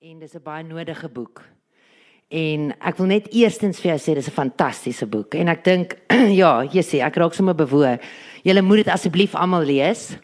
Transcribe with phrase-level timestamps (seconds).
[0.00, 1.42] en dis 'n baie nodige boek.
[2.28, 5.96] En ek wil net eerstens vir jou sê dis 'n fantastiese boek en ek dink
[6.40, 7.98] ja, jy sê ek raak sommer bewoe.
[8.42, 10.16] Julle moet dit asseblief almal lees.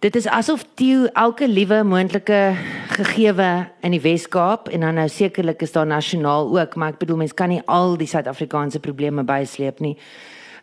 [0.00, 2.56] Dit is asof Theo elke liewe moontlike
[2.88, 7.16] gegewe in die Wes-Kaap en dan nou sekerlik is daar nasionaal ook, maar ek bedoel
[7.16, 9.98] mense kan nie al die Suid-Afrikaanse probleme bysleep nie.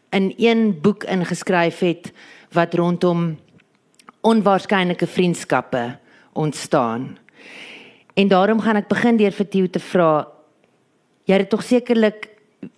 [0.10, 2.12] In een boek ingeskryf het
[2.52, 3.38] wat rondom
[4.22, 6.00] onwaarskynlike vriendskappe
[6.34, 7.21] ontstaan.
[8.22, 10.12] En daarom gaan ek begin deur vir Theo te vra
[11.30, 12.28] jy het tog sekerlik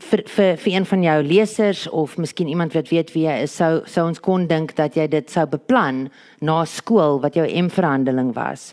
[0.07, 3.55] vir vir vir een van jou lesers of miskien iemand wat weet wie jy is
[3.59, 6.05] sou sou ons kon dink dat jy dit sou beplan
[6.39, 8.71] na skool wat jou M-verhandeling was.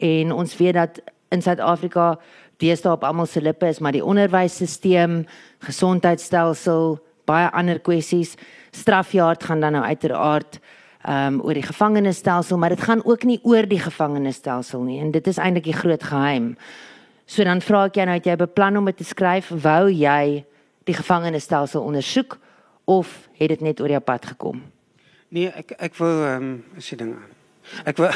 [0.00, 1.00] En ons weet dat
[1.32, 2.18] in Suid-Afrika
[2.60, 5.24] deesdae op almal se lippe is maar die onderwysstelsel,
[5.64, 8.36] gesondheidstelsel, baie ander kwessies.
[8.76, 13.40] Strafjaar gaan dan nou uiteraard ehm um, oor die gevangenisstelsel, maar dit gaan ook nie
[13.42, 16.54] oor die gevangenisstelsel nie en dit is eintlik die groot geheim.
[17.30, 19.52] So dan vra ek jou nou het jy beplan om dit te skryf?
[19.54, 20.44] Wou jy
[20.88, 22.38] die gevangenisstelsel ondersoek
[22.90, 24.64] of het dit net oor jou pad gekom?
[25.30, 27.36] Nee, ek ek wou ehm um, jy ding aan.
[27.86, 28.08] Ek wou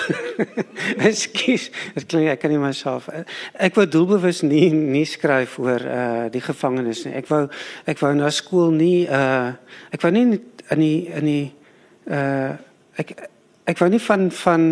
[1.08, 3.06] Ekskuus, dit klink ek kan nie myself.
[3.54, 7.14] Ek wou doelbewus nie nie skryf oor uh die gevangenis nie.
[7.20, 7.44] Ek wou
[7.86, 9.54] ek wou na skool nie uh
[9.94, 10.26] ek wou nie
[10.74, 11.44] in die in die
[12.10, 12.56] uh
[13.00, 13.16] ek
[13.64, 14.68] ek wou nie van van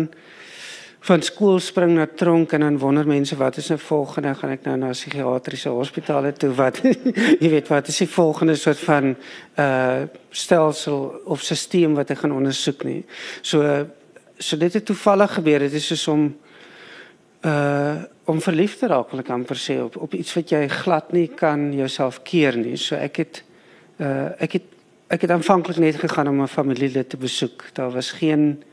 [1.03, 4.67] van skool spring na tronk en dan wonder mense wat is nou volgende gaan ek
[4.67, 6.79] nou na psigiatriese hospitale toe wat
[7.43, 9.11] jy weet wat is die volgende soort van
[9.59, 13.01] uh stelsel of stelsel wat ek gaan ondersoek nie.
[13.41, 13.59] So
[14.39, 16.25] so dit het toevallig gebeur dit is soos om
[17.43, 21.11] uh om verlief te raak wil ek amper sê op op iets wat jy glad
[21.11, 22.77] nie kan jouself keer nie.
[22.79, 23.43] So ek het
[23.99, 24.72] uh ek het
[25.07, 27.63] ek het aanvanklik net gegaan om 'n familielid te besoek.
[27.73, 28.63] Daar was geen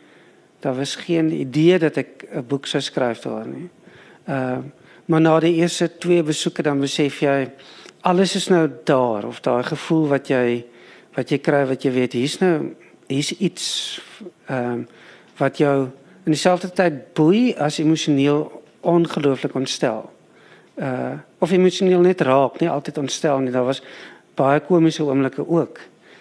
[0.60, 3.68] daar was geen idee dat ek 'n boek sou skryf daar nie.
[4.26, 4.58] Ehm uh,
[5.04, 7.50] maar na die eerste twee besoeke dan besef jy
[8.00, 10.64] alles is nou daar of daai gevoel wat jy
[11.14, 12.74] wat jy kry wat jy weet hier's nou
[13.06, 14.00] hier's iets
[14.46, 14.88] ehm um,
[15.36, 15.88] wat jou
[16.24, 20.10] in dieselfde tyd boei as emosioneel ongelooflik ontstel.
[20.76, 23.52] Uh of emosioneel net raak, nie altyd ontstel nie.
[23.52, 23.82] Daar was
[24.36, 25.80] baie komiese oomblikke ook.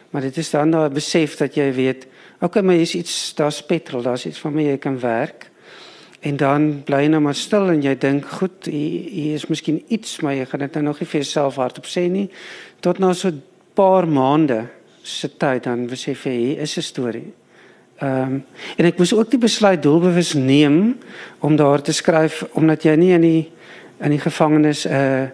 [0.09, 2.07] Maar dit is dan daai besef dat jy weet,
[2.41, 5.49] okay, maar hier's iets, daar's petrol, daar's iets van my jy kan werk.
[6.19, 9.83] En dan bly jy nou maar stil en jy dink, goed, hier, hier is miskien
[9.87, 12.27] iets, maar jy gaan dit nou nog nie vir jouself hardop sê nie.
[12.83, 13.43] Tot na so 'n
[13.73, 14.67] paar maande
[15.03, 17.33] se tyd dan besef jy, hier is 'n storie.
[17.99, 18.43] Ehm um,
[18.77, 20.97] en ek moes ook die besluit doelbewus neem
[21.39, 23.51] om daar te skryf omdat jy nie in die
[23.99, 25.27] in die gevangenis 'n uh,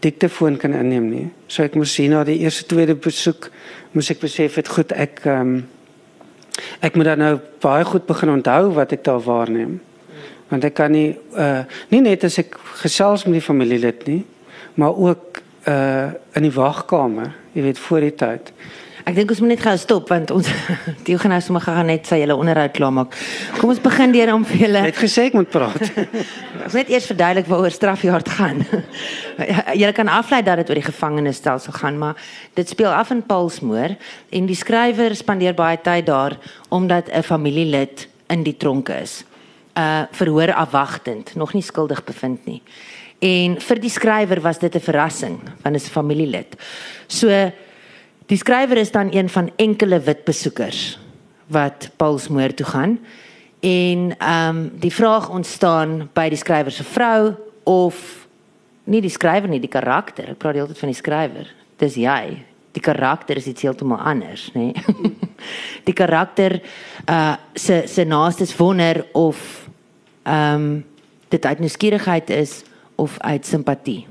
[0.00, 1.26] diktefoon kan inneem nie.
[1.48, 3.50] So ek moes sien na die eerste tweede besoek
[3.92, 5.60] moes ek besef het goed ek ehm um,
[6.84, 9.78] ek moet dan nou baie goed begin onthou wat ek daar waarneem.
[10.50, 14.22] Want ek kan nie uh nie net as ek gesels met die familielid nie,
[14.74, 18.52] maar ook uh in die wagkamer, jy weet voor die tyd.
[19.10, 20.46] Ek dink ons moet net gou stop want ons
[21.06, 23.14] die gaan nou sommer gaan net sy hele onderhoud klaar maak.
[23.58, 25.82] Kom ons begin deur om vir julle Net gesê ek moet praat.
[26.68, 28.60] Ons net eers verduidelik waaroor strafjaar gaan.
[29.80, 32.20] julle kan aflei dat dit oor die gevangenisstelsel gaan, maar
[32.54, 33.96] dit speel af in Paulsmoor
[34.36, 36.36] en die skrywer spandeer baie tyd daar
[36.68, 39.24] omdat 'n familielid in die tronk is.
[39.74, 42.62] Uh verhoor afwagtend, nog nie skuldig bevind nie.
[43.18, 46.54] En vir die skrywer was dit 'n verrassing want dit is 'n familielid.
[47.08, 47.50] So
[48.30, 50.98] Die skrywer is dan een van enkele wit besoekers
[51.46, 52.98] wat Paulsmoor toe gaan.
[53.60, 58.26] En ehm um, die vraag ontstaan by die skrywer se vrou of
[58.84, 60.30] nie die skrywer nie, die karakter.
[60.30, 61.50] Ek praat altyd van die skrywer.
[61.82, 62.38] Dis jy.
[62.72, 64.70] Die karakter is iets heeltemal anders, nê?
[64.70, 65.10] Nee?
[65.88, 66.60] die karakter
[67.10, 69.42] uh se se naastes wonder of
[70.22, 70.84] ehm um,
[71.28, 72.62] dit uit nuuskierigheid is
[72.94, 74.06] of uit simpatie.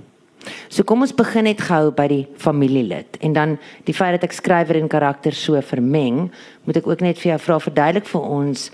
[0.70, 3.58] So kom ons begin net gou by die familielid en dan
[3.88, 6.30] die feit dat ek skrywer en karakter so vermeng,
[6.64, 8.70] moet ek ook net vir jou vra verduidelik vir ons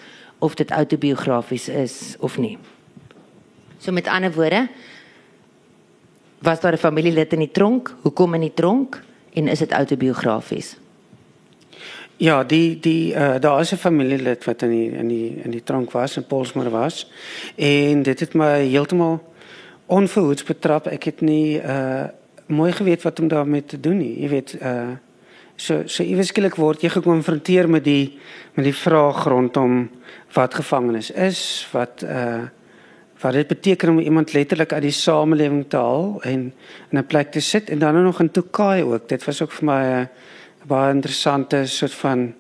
[0.46, 2.58] of dit autobiografies is of nie.
[3.80, 4.68] So met ander woorde,
[6.39, 7.95] was daar 'n familielid in die tronk?
[8.01, 9.01] Hoekom in die tronk?
[9.34, 10.78] En is dit autobiografies?
[12.18, 15.63] Ja, die die uh, daar is 'n familielid wat in die in die in die
[15.63, 17.12] tronk was, in Polsmoor was.
[17.56, 19.19] En dit het my heeltemal
[19.86, 20.88] onverhoeds betrap.
[20.88, 22.06] Ek het nie uh
[22.46, 24.22] mooi geweet wat om daarmee te doen nie.
[24.22, 24.98] Jy weet uh
[25.56, 28.20] so so iewers skielik word jy gekonfronteer met die
[28.54, 29.88] met die vraag rondom
[30.36, 32.46] wat gevangenes is, wat uh
[33.24, 36.54] wat dit beteken om iemand letterlik uit die samelewing te haal en
[36.92, 39.10] in 'n plek te sit en dan nog in Tokai ook.
[39.10, 40.10] Dit was ook vir my 'n
[40.68, 42.34] baie interessante soort van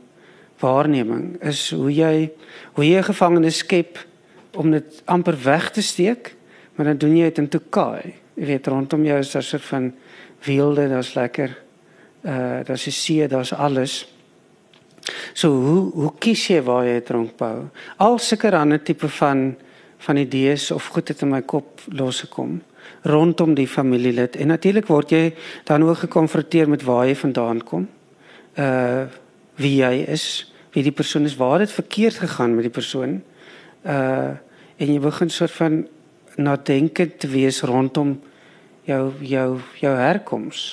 [0.59, 2.31] waarneming is hoe jy
[2.73, 3.99] hoe jy gevangenes skep
[4.55, 6.35] om dit amper weg te steek
[6.75, 8.13] maar dan doen jy dit in Tokai.
[8.35, 9.93] Jy weet rondom jou is daar so van
[10.45, 11.57] weelde, daar's lekker
[12.25, 14.07] uh daar's 'n see, daar's alles.
[15.33, 17.69] So hoe hoe kies jy waar jy tronk bou?
[17.97, 19.55] Al seker ander tipe van
[19.97, 22.61] van idees of goed het in my kop losgekom
[23.01, 25.33] rondom die familielid en natuurlik word jy
[25.63, 27.87] dan ook gekonfronteer met waar jy vandaan kom.
[28.57, 29.05] Uh
[29.55, 33.21] wie jy is, wie die persoon is, waar dit verkeerd gegaan met die persoon.
[33.85, 34.35] Uh
[34.77, 35.85] en jy begin soort van
[36.37, 38.17] nadenkend te wees rondom
[38.85, 40.65] jou jou jou herkoms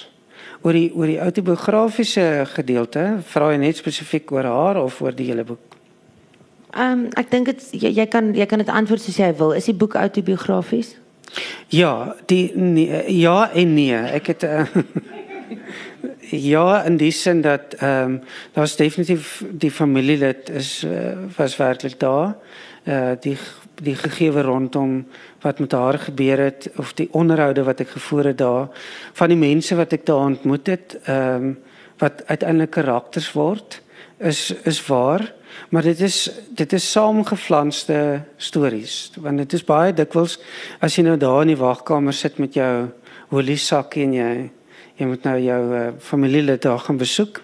[0.63, 5.29] oor die oor die autobiografiese gedeelte, vra jy net spesifiek oor haar of oor die
[5.31, 5.79] hele boek?
[6.73, 9.53] Ehm um, ek dink dit jy, jy kan jy kan dit antwoord soos jy wil.
[9.57, 10.95] Is die boek autobiografies?
[11.73, 13.99] Ja, die nee, ja en nee.
[14.17, 14.65] Ek het uh,
[16.53, 18.21] ja in die sin dat ehm um,
[18.55, 22.37] daar's definitief die familielid is uh, was werklik daar.
[22.85, 23.37] Uh, die
[23.81, 25.07] die gegewe rondom
[25.41, 28.69] wat met haar gebeur het of die onderhoude wat ek gevoer het daar
[29.13, 31.59] van die mense wat ek daar ontmoet het ehm um,
[32.03, 33.83] wat uiteindelik karakters word
[34.19, 35.23] is is waar
[35.69, 40.39] maar dit is dit is saamgeflanste stories want dit is baie dikwels
[40.81, 42.89] as jy nou daar in die wagkamer sit met jou
[43.31, 44.33] olie sak en jy
[44.99, 47.43] jy moet nou jou uh, familielid daar gaan besoek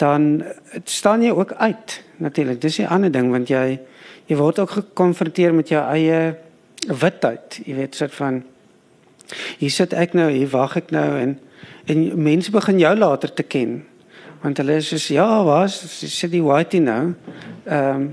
[0.00, 0.44] dan
[0.84, 3.80] staan jy ook uit natuurlik dis 'n ander ding want jy
[4.30, 6.36] jy word ook gekonfronteer met jou eie
[6.86, 7.60] witheid.
[7.66, 8.42] Jy weet soort van
[9.58, 11.38] hier sit ek nou, hier wag ek nou en
[11.90, 13.80] en mense begin jou later te ken.
[14.44, 17.14] Want hulle is soos ja, was sit die white nou.
[17.66, 18.10] Ehm um,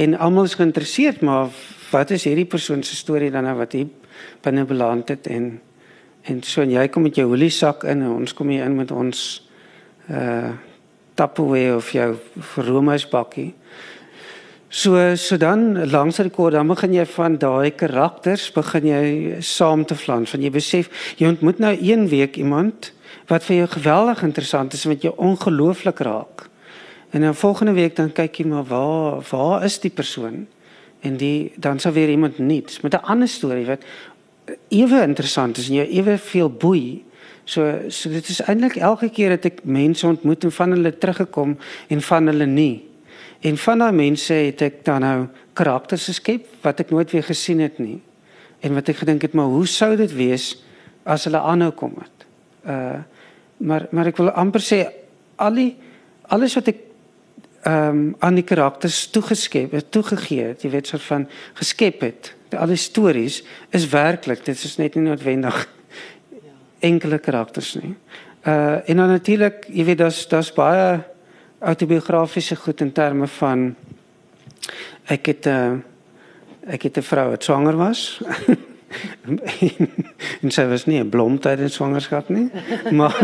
[0.00, 1.50] en almal is geïnteresseerd, maar
[1.90, 3.90] wat is hierdie persoon se storie dan nou wat hier
[4.40, 5.60] binne beland het en
[6.24, 8.76] en so en jy kom met jou olie sak in en ons kom hier in
[8.76, 9.20] met ons
[10.08, 10.56] uh
[11.20, 12.14] Tupperware of jou
[12.56, 13.50] Romeis bakkie.
[14.72, 19.06] So so dan langs die rekord dan begin jy van daai karakters begin jy
[19.42, 22.92] saam te flans want jy besef jy ontmoet nou een week iemand
[23.26, 26.44] wat vir jou geweldig interessant is met jou ongelooflik raak.
[27.10, 30.46] En dan volgende week dan kyk jy maar waar waar is die persoon?
[31.02, 33.82] En die dan sou weer iemand nuuts met 'n ander storie wat
[34.68, 37.04] ewe interessant is en jou ewe veel boei.
[37.44, 41.58] So so dit is eintlik elke keer dat ek mense ontmoet en van hulle teruggekom
[41.88, 42.89] en van hulle nie.
[43.40, 45.18] En van daai mense het ek dan nou
[45.56, 48.00] karakters geskep wat ek nooit weer gesien het nie.
[48.60, 50.52] En wat ek gedink het, maar hoe sou dit wees
[51.08, 52.28] as hulle aanhou kom het?
[52.66, 53.00] Uh
[53.60, 54.76] maar maar ek wil amper sê
[55.36, 55.74] al die
[56.32, 56.78] alles wat ek
[57.68, 61.26] ehm um, aan die karakters toegeskep het, toegegee het, jy weet soort van
[61.58, 62.30] geskep het.
[62.56, 63.42] Al die stories
[63.76, 65.58] is werklik, dit is net nie noodwendig
[66.80, 67.92] enkele karakters nie.
[68.48, 71.02] Uh en dan natuurlik, jy weet daar's daar's baie
[71.60, 73.74] autobiografiese goed in terme van
[75.06, 75.78] ek het 'n uh, eh,
[76.74, 78.22] ek het 'n vrou wat swanger was.
[80.42, 82.50] en sy was nie 'n blom tydens swangerskap nie.
[82.90, 83.14] Maar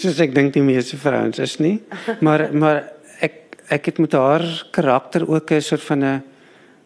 [0.00, 1.82] soos ek dink die meeste vrouens is nie.
[2.20, 6.22] Maar maar ek ek het met haar karakter ook 'n soort van 'n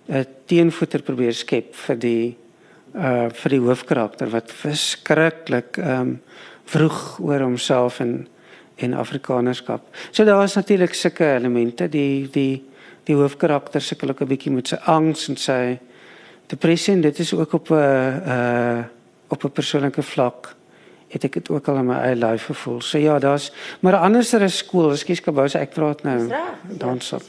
[0.08, 2.36] 'n teenvoeter probeer skep vir die
[2.94, 6.20] uh vir die hoofkarakter wat verskriklik ehm um,
[6.64, 8.28] vroeg oor homself en
[8.76, 9.82] en Afrikanerskap.
[10.10, 12.62] So daar is natuurlik sulke elemente die die
[13.04, 15.78] die hoofkarakter sukkel 'n bietjie met sy angs en sy
[16.46, 18.84] depressie en dit is ook op 'n uh
[19.28, 20.54] op 'n persoonlike vlak
[21.08, 22.80] het ek dit ook al in my eie lyf gevoel.
[22.80, 24.90] So ja, daar's maar anderser is skool.
[24.90, 26.32] Ekskuus Kabou, ek praat nou.
[26.68, 27.22] Dan sop.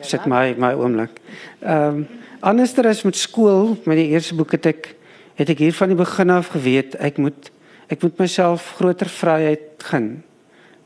[0.00, 1.20] Sit my my oomblik.
[1.60, 2.06] Ehm um,
[2.40, 4.94] anderster is met skool, met die eerste boek het ek
[5.36, 7.50] het ek hier van die begin af geweet ek moet
[7.92, 10.22] ek moet myself groter vryheid gun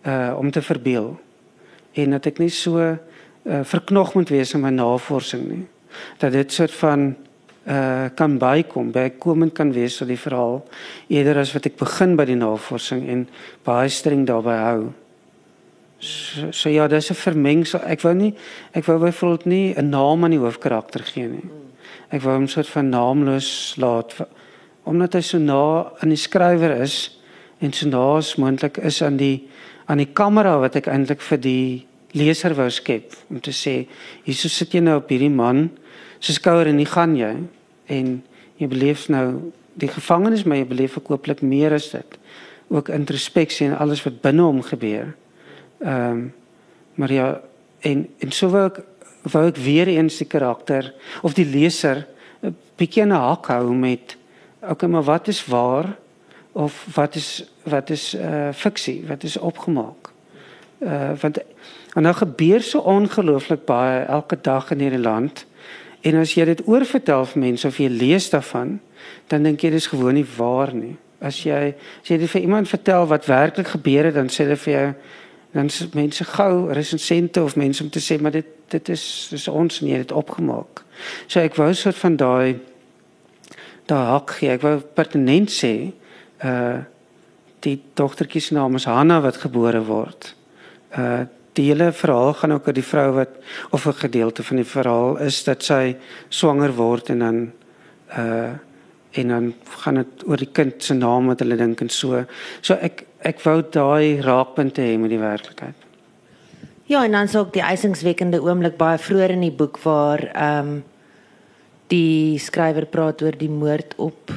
[0.07, 1.21] uh om te verbeel.
[1.93, 2.99] En dat ek nie so uh
[3.65, 5.67] verknog moet wees in my navorsing nie.
[6.19, 7.15] Dat dit soort van
[7.67, 10.63] uh kan bykom bykomend kan wees vir die verhaal
[11.09, 13.29] eerder as wat ek begin by die navorsing en
[13.65, 14.91] baie streng daarbey hou.
[16.01, 17.81] So, so ja dis 'n vermengsel.
[17.85, 18.35] Ek wou nie
[18.73, 21.49] ek wou byvoorbeeld nie 'n naam aan die hoofkarakter gee nie.
[22.11, 24.17] Ek wou hom soort van naamloos laat
[24.85, 27.20] omdat hy so na aan die skrywer is
[27.61, 29.49] en so naas moontlik is aan die
[29.87, 33.87] aan die kamera wat ek eintlik vir die leser wou skep om te sê
[34.25, 35.69] hierso sit jy nou op hierdie man
[36.21, 37.33] se skouer en nie gaan jy.
[37.91, 38.21] En
[38.61, 42.19] jy beleef nou die gevangenes maar jy beleef verkooplik meer as dit.
[42.71, 45.15] Ook introspeksie en alles wat binne hom gebeur.
[45.81, 46.29] Ehm um,
[46.99, 47.41] maar ja
[47.87, 48.81] en en so wou ek
[49.33, 50.91] wou ek weer eens die karakter
[51.23, 52.05] of die leser
[52.43, 54.17] 'n bietjie 'n hak hou met
[54.61, 55.97] okay maar wat is waar
[56.53, 60.11] of wat is wat is uh fiksie wat is opgemaak
[60.79, 61.39] uh want
[61.95, 65.47] en nou gebeur so ongelooflik baie elke dag in hierdie land
[66.01, 68.79] En as jy dit oorvertel vir mense of jy lees daarvan,
[69.29, 70.95] dan dink jy dis gewoon nie waar nie.
[71.21, 74.57] As jy as jy dit vir iemand vertel wat werklik gebeur het, dan sê hulle
[74.61, 74.87] vir jou
[75.51, 79.03] dan is mense gou resensente of mense om te sê maar dit dit is
[79.33, 80.85] dis ons nie dit opgemaak.
[81.27, 82.61] So ek wou soort van daai
[83.91, 84.55] daai hak gee.
[84.55, 85.91] Ek wou pertinent sê
[86.45, 86.81] uh
[87.61, 90.35] die dogtertjie se naam is Hanna wat gebore word.
[90.97, 91.27] Uh
[91.59, 93.29] die hele verhaal gaan ook oor die vrou wat
[93.71, 95.97] of 'n gedeelte van die verhaal is dat sy
[96.29, 97.53] swanger word en dan
[98.17, 98.53] uh
[99.13, 102.25] en dan gaan dit oor die kind se naam wat hulle dink en so.
[102.61, 105.75] So ek ek wou daai raakpunte hê met die werklikheid.
[106.87, 110.69] Ja, en dan sou ook die eisingswekkende oomblik baie vroeër in die boek waar ehm
[110.69, 110.85] um,
[111.91, 114.31] die skrywer praat oor die moord op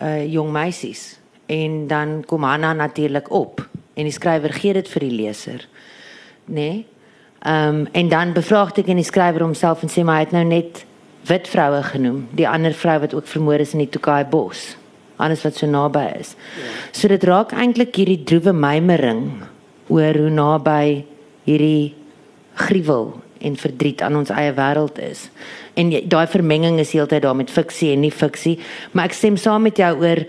[0.00, 3.62] uh jong meisies en dan kom Hanna natuurlik op
[3.94, 5.68] en die skrywer gee dit vir die leser.
[6.46, 6.54] Nê?
[6.54, 6.84] Nee?
[7.46, 10.84] Ehm um, en dan bevraagteken die skrywer homself en sê maar hy het nou net
[11.26, 14.76] wit vroue genoem, die ander vrou wat ook vermoor is in die Tokai bos.
[15.16, 16.34] Alles wat so naby is.
[16.34, 16.72] Ja.
[16.92, 19.22] So dit raak eintlik hierdie droewe mymering
[19.88, 21.04] oor hoe naby
[21.46, 21.94] hierdie
[22.54, 25.28] gruwel en verdriet aan ons eie wêreld is.
[25.74, 28.56] En daai vermenging is heeltyd daar met fiksie en nie fiksie,
[28.92, 30.24] maar ek stem saam met jou oor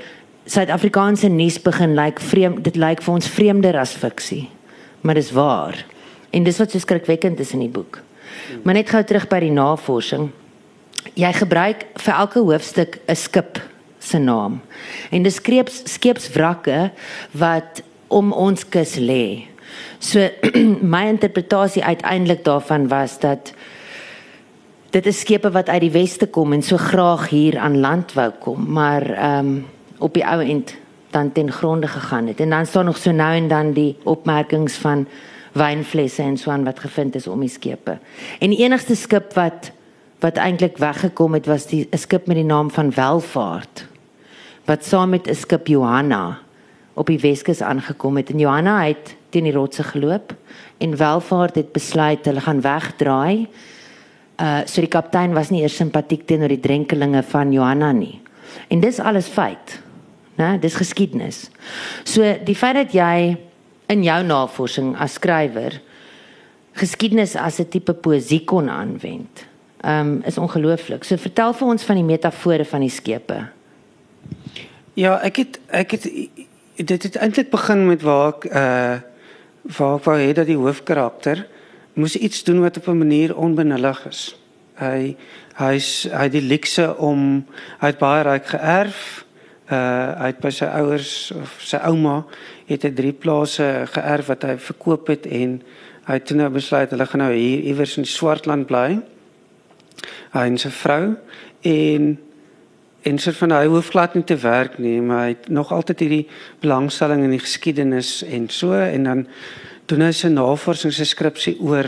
[0.47, 4.47] Suid-Afrikaanse nuus begin lyk like vreemd, dit lyk like vir ons vreemder as fiksie.
[5.03, 5.79] Maar dis waar.
[6.31, 7.99] En dis wat so skrikwekkend is in die boek.
[8.63, 10.29] Maar net gou terug by die navorsing.
[11.17, 13.59] Jy gebruik vir elke hoofstuk 'n skip
[13.99, 14.61] se naam.
[15.11, 16.91] En dis skeeps skeepswrakke
[17.31, 19.47] wat om ons kus lê.
[19.99, 20.29] So
[20.95, 23.53] my interpretasie uiteindelik daarvan was dat
[24.91, 28.31] dit is skepe wat uit die weste kom en so graag hier aan land wou
[28.39, 29.65] kom, maar ehm um,
[29.97, 30.75] op die ou end
[31.09, 32.39] dan ten gronde gegaan het.
[32.39, 35.07] En dan staan nog so nou en dan die opmerkings van
[35.51, 37.97] wynflesse en so aan wat gevind is om die skepe.
[38.39, 39.71] En die enigste skip wat
[40.19, 43.85] wat eintlik weggekom het was die 'n skip met die naam van Welvaart
[44.65, 46.39] wat saam met 'n skip Johanna
[46.93, 48.29] op die Weskus aangekom het.
[48.29, 50.33] En Johanna het teen die rotse geloop
[50.77, 53.47] en Welvaart het besluit hulle gaan wegdraai.
[54.41, 58.21] Uh so die kaptein was nie eers simpatiek teenoor die drenkelinge van Johanna nie.
[58.67, 59.81] En dis alles feit.
[60.37, 60.59] Né?
[60.61, 61.49] Dis geskiedenis.
[62.03, 63.37] So die feit dat jy
[63.89, 65.79] in jou navorsing as skrywer
[66.77, 69.45] geskiedenis as 'n tipe poesie kon aanwend,
[69.83, 71.03] um, is ongelooflik.
[71.03, 73.47] So vertel vir ons van die metafore van die skepe.
[74.93, 76.03] Ja, ek het ek het
[76.75, 78.99] dit het eintlik begin met waar ek uh
[79.77, 81.47] waar ek wou hê dat die hoofkarakter
[81.93, 84.35] moes iets doen wat op 'n manier onbenullig is.
[84.75, 85.15] Hy
[85.55, 87.45] hy's hy die luxe om
[87.79, 89.25] hy het baie ryk geërf
[89.67, 92.21] uh hy het by sy ouers of sy ouma
[92.69, 95.57] het hy drie plase geërf wat hy verkoop het en
[96.07, 99.01] hy het nou besluit hulle gaan nou hier iewers in Swartland bly.
[100.31, 101.17] Hy en sy vrou
[101.67, 102.15] en
[103.07, 106.01] en sy van hy hoef glad nie te werk nie, maar hy het nog altyd
[106.03, 106.25] hierdie
[106.63, 109.21] belangstelling in die geskiedenis en so en dan
[109.87, 111.87] doen hy sy navorsing sy skripsie oor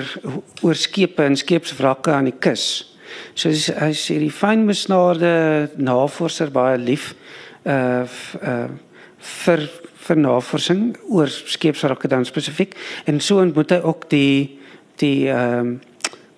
[0.64, 2.86] oor skepe en skeepswrakke aan die kus.
[3.36, 5.32] So hy sê die fyn besnaarde
[5.80, 7.12] navorser baie lief
[7.70, 8.04] uh
[8.42, 8.68] uh
[9.20, 9.66] vir
[10.08, 12.76] vir navorsing oor skeepsrakke dan spesifiek.
[13.06, 14.60] En so ontmoet hy ook die
[15.00, 15.80] die ehm um,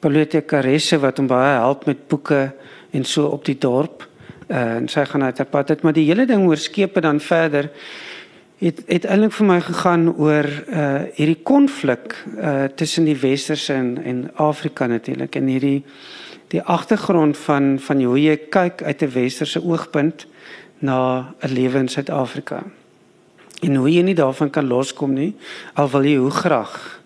[0.01, 2.51] bibliotekaresse wat hom baie help met boeke
[2.91, 4.07] en so op die dorp.
[4.49, 7.21] Uh, en sy gaan uit op pad het maar die hele ding oor skepe dan
[7.23, 7.69] verder
[8.61, 13.95] het het eintlik vir my gegaan oor uh hierdie konflik uh tussen die westerse en
[14.03, 15.83] en Afrika natuurlik en hierdie
[16.51, 20.27] die agtergrond van van hoe jy kyk uit 'n westerse oogpunt
[20.81, 22.63] na 'n lewe in Suid-Afrika.
[23.61, 25.35] En hoe jy nie daarvan kan loskom nie,
[25.73, 27.01] al wil jy hoe graag.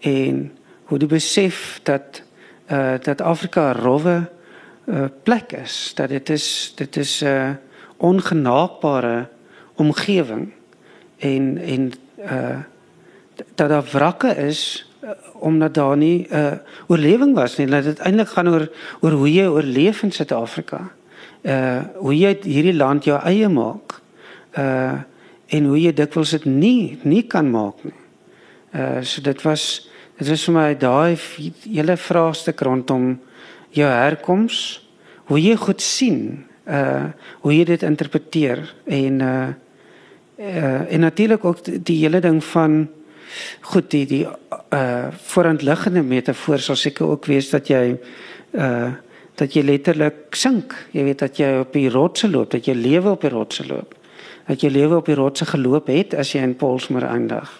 [0.00, 0.52] En
[0.84, 2.22] hoe die besef dat
[2.70, 4.28] uh dat Afrika 'n rowwe
[4.88, 7.50] uh plek is, dat dit is dit is 'n uh,
[7.96, 9.28] ongenaakbare
[9.74, 10.52] omgewing
[11.18, 12.58] en en uh
[13.54, 16.52] dat daar wrakke is uh, omdat daar nie 'n uh,
[16.86, 17.66] oorlewing was nie.
[17.66, 18.70] Dat dit eintlik gaan oor
[19.00, 20.90] oor hoe jy oorleef in Suid-Afrika
[21.48, 24.00] uh hoe jy hierdie land jou eie maak.
[24.56, 25.04] Uh
[25.48, 27.96] en hoe jy dikwels dit nie nie kan maak nie.
[28.74, 29.88] Uh so dit was
[30.18, 31.16] dit was vir my daai
[31.64, 33.14] hele vraagstuk rondom
[33.76, 34.80] jou herkoms,
[35.28, 37.08] hoe jy goed sien, uh
[37.44, 39.48] hoe jy dit interpreteer en uh
[40.38, 42.88] uh en natuurlik ook die, die hele ding van
[43.72, 47.96] goed die die uh voorhandliggende metafoor sal seker ook wees dat jy
[48.52, 48.92] uh
[49.38, 50.74] dat jy letterlik sink.
[50.92, 53.94] Jy weet dat jy op die rotse loop, dat jy lewe op die rotse loop.
[54.48, 57.52] Dat jy lewe op die rotse geloop het as jy in Polsmoor eindig.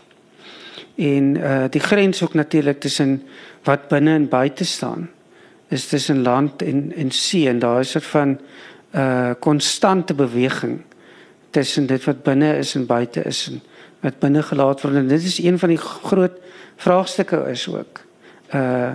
[0.99, 3.23] En uh die grens ook natuurlik tussen
[3.65, 5.09] wat binne en buite staan.
[5.69, 8.39] is tussen land en en see en daar is 'n van
[8.95, 10.81] uh konstante beweging
[11.51, 13.63] tussen dit wat binne is en buite is en
[14.01, 16.33] wat binne gelaat word en dit is een van die groot
[16.77, 18.01] vraagstukke is ook
[18.55, 18.91] uh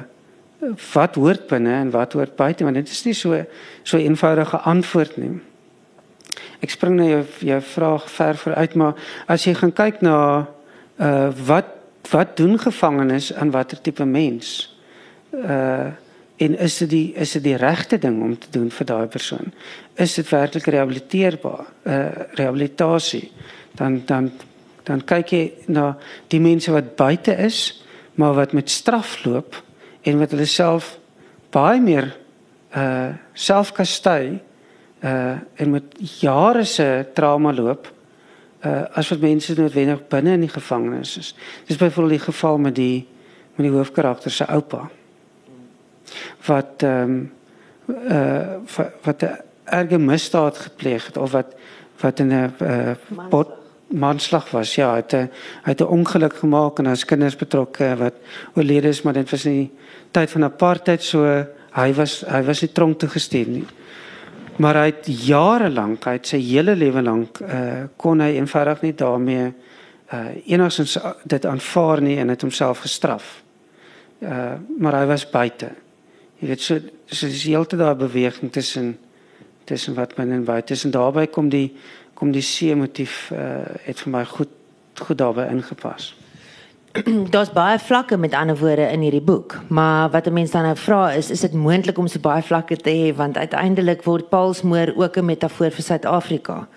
[0.93, 3.39] wat hoort binne en wat hoort buite want dit is nie so
[3.83, 5.39] so eenvoudige antwoord nie.
[6.63, 8.93] Ek spring nou jou jou vraag ver vooruit maar
[9.27, 10.17] as jy gaan kyk na
[10.99, 11.79] uh wat
[12.11, 14.77] wat doen gevangenes aan watter tipe mens?
[15.33, 15.91] Uh
[16.43, 19.53] en is dit die is dit die regte ding om te doen vir daai persoon?
[19.95, 21.65] Is dit werklik rehabiliteerbaar?
[21.83, 23.31] Uh rehabilitasie.
[23.75, 24.31] Dan dan
[24.83, 25.93] dan kyk jy na
[26.27, 27.83] die mense wat buite is
[28.15, 29.55] maar wat met straf loop
[30.03, 30.97] en wat hulle self
[31.53, 32.11] baie meer
[32.75, 34.39] uh selfkastei
[35.03, 37.87] uh en met jare se trauma loop
[38.65, 41.33] uh as wat mense noodwendig binne in die gevangenis is.
[41.67, 43.07] Dis byvoorbeeld die geval met die
[43.55, 44.89] met die hoofkarakter se oupa.
[46.45, 47.31] Wat ehm um,
[47.87, 51.55] uh wat 'n erge misdaad gepleeg het of wat
[52.01, 52.95] wat in 'n uh,
[53.29, 53.62] bot
[53.93, 54.75] manslag was.
[54.75, 55.29] Ja, het 'n
[55.61, 58.13] het 'n ongeluk gemaak en as kinders betrokke wat
[58.53, 59.71] oorlede is, maar dit was nie
[60.11, 63.65] tyd van apartheid so hy was hy was nie tronk toe gestuur nie.
[64.55, 68.81] Maar hy het jare lank, hy het sy hele lewe lank uh kon hy eenvoudig
[68.81, 69.53] nie daarmee
[70.13, 73.43] uh enigstens dit aanvaar nie en het homself gestraf.
[74.21, 75.71] Uh maar hy was buite.
[76.39, 78.97] Jy weet so so dis heeltyd daai beweging tussen
[79.63, 81.71] tussen wat binne en buite is en daarbey kom die
[82.23, 84.51] kom die see motief uh het vir my goed
[85.03, 86.13] goed daarbey ingepas.
[87.33, 90.75] Daar's baie vlakke met ander woorde in hierdie boek, maar wat 'n mens dan nou
[90.77, 94.93] vra is, is dit moontlik om so baie vlakke te hê want uiteindelik word Paulsmoor
[94.95, 96.67] ook 'n metafoor vir Suid-Afrika.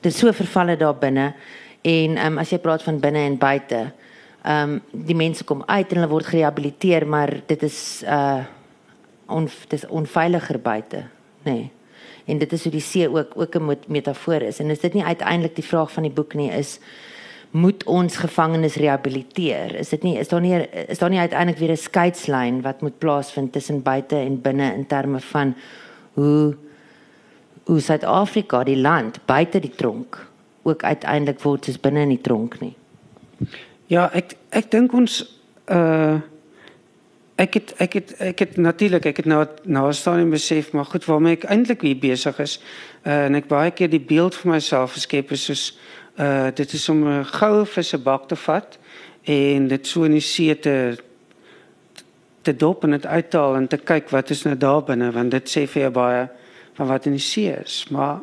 [0.00, 1.34] Dit so vervalle daar binne
[1.82, 3.92] en um, as jy praat van binne en buite,
[4.44, 8.44] ehm um, die mense kom uit en hulle word gerehabiliteer, maar dit is uh
[9.26, 11.04] on dit is onveiliger buite,
[11.42, 11.52] nê.
[11.52, 11.75] Nee
[12.26, 14.58] en dit is hoe die see ook ook 'n metafoor is.
[14.58, 16.78] En is dit nie uiteindelik die vraag van die boek nie is
[17.50, 19.74] moet ons gevangenes rehabiliteer?
[19.74, 22.98] Is dit nie is daar nie is daar nie uiteindelik weer 'n skeidslyn wat moet
[22.98, 25.54] plaasvind tussen buite en binne in terme van
[26.12, 26.56] hoe
[27.64, 30.26] hoe Suid-Afrika die land buite die tronk
[30.62, 32.76] ook uiteindelik word soos binne in die tronk nie?
[33.86, 36.20] Ja ek ek dink ons uh
[37.36, 41.04] Ek het ek het ek het natuurlik ek het nou na staan besef maar goed
[41.04, 42.60] waarmee ek eintlik hier besig is
[43.04, 45.64] uh, en ek baie keer die beeld vir myself geskep is soos
[46.16, 48.78] uh dit is om 'n goue visse bak te vat
[49.22, 50.96] en dit so in die see te
[52.42, 55.48] te dop en dit uithaal en te kyk wat is nou daar binne want dit
[55.48, 56.28] sê vir jou baie
[56.76, 57.86] van wat in die see is.
[57.90, 58.20] Maar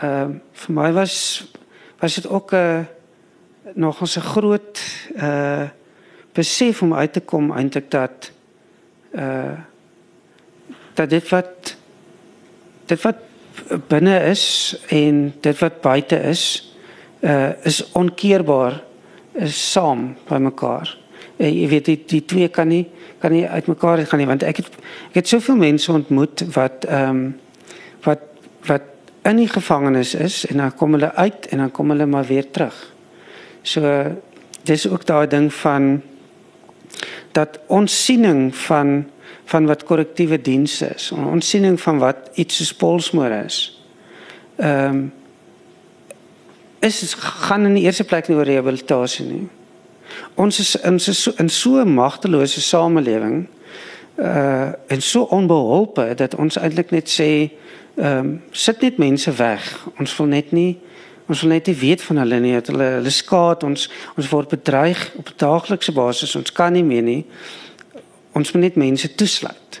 [0.00, 1.44] ehm uh, vir my was
[2.00, 2.84] was dit ook 'n uh,
[3.74, 4.80] nog 'n groot
[5.16, 5.68] uh
[6.36, 8.30] besef om uit te kom eintlik dat
[9.16, 9.56] uh
[10.96, 11.76] dat dit wat
[12.88, 13.18] dit wat
[13.88, 14.44] binne is
[14.88, 16.42] en dit wat buite is
[17.20, 18.80] uh is onkeerbaar
[19.32, 20.88] is saam by mekaar.
[21.36, 22.86] Uh, jy weet die, die twee kan nie
[23.20, 27.10] kan nie uitmekaar gaan nie want ek het ek het soveel mense ontmoet wat ehm
[27.10, 27.24] um,
[28.04, 28.24] wat
[28.68, 28.92] wat
[29.26, 32.50] in die gevangenis is en dan kom hulle uit en dan kom hulle maar weer
[32.50, 32.76] terug.
[33.62, 33.82] So
[34.62, 36.02] dis ook daai ding van
[37.36, 39.04] dat ons siening van
[39.46, 43.58] van wat korrektiewe dienste is, ons siening van wat iets soos polsmoor is.
[44.56, 45.12] Ehm um,
[46.80, 49.46] is gaan in die eerste plek nie oor rehabilitasie nie.
[50.34, 53.46] Ons is in so in so 'n magtelose samelewing
[54.18, 57.50] uh en so onbeholpe dat ons eintlik net sê
[57.96, 59.86] ehm um, sit net mense weg.
[59.98, 60.78] Ons wil net nie
[61.26, 64.48] Ons wil net nie weet van hulle nie, dat hulle hulle skaad ons, ons word
[64.48, 66.36] bedreig op 'n daaglikse basis.
[66.36, 67.24] Ons kan nie meer nie.
[68.32, 69.80] Ons moet net mense toesluit.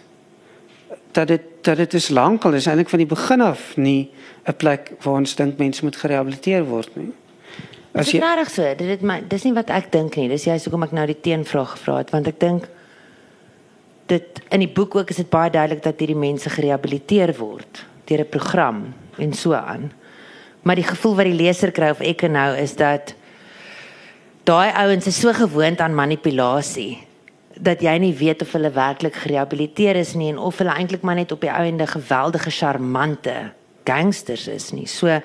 [1.12, 4.10] Dat dit dat dit is lankal is eintlik van die begin af nie
[4.46, 7.12] 'n plek waar ons dink mense moet gerehabiliteer word nie.
[7.94, 10.28] As jy reg so, dit dit my dis nie wat ek dink nie.
[10.28, 12.68] Dis jy hoekom ek nou die teenvraag gevra het want ek dink
[14.06, 18.20] dit in die boek ook is dit baie duidelik dat hierdie mense gerehabiliteer word deur
[18.20, 19.92] 'n program en so aan.
[20.66, 23.14] Maar die gevoel wat die leser kry of ek nou is dat
[24.46, 27.06] daai ouens is so gewoond aan manipulasie
[27.56, 31.16] dat jy nie weet of hulle werklik gerehabiliteer is nie en of hulle eintlik maar
[31.16, 33.36] net op die ouende geweldige charmante
[33.86, 34.88] gangsters is nie.
[34.90, 35.20] So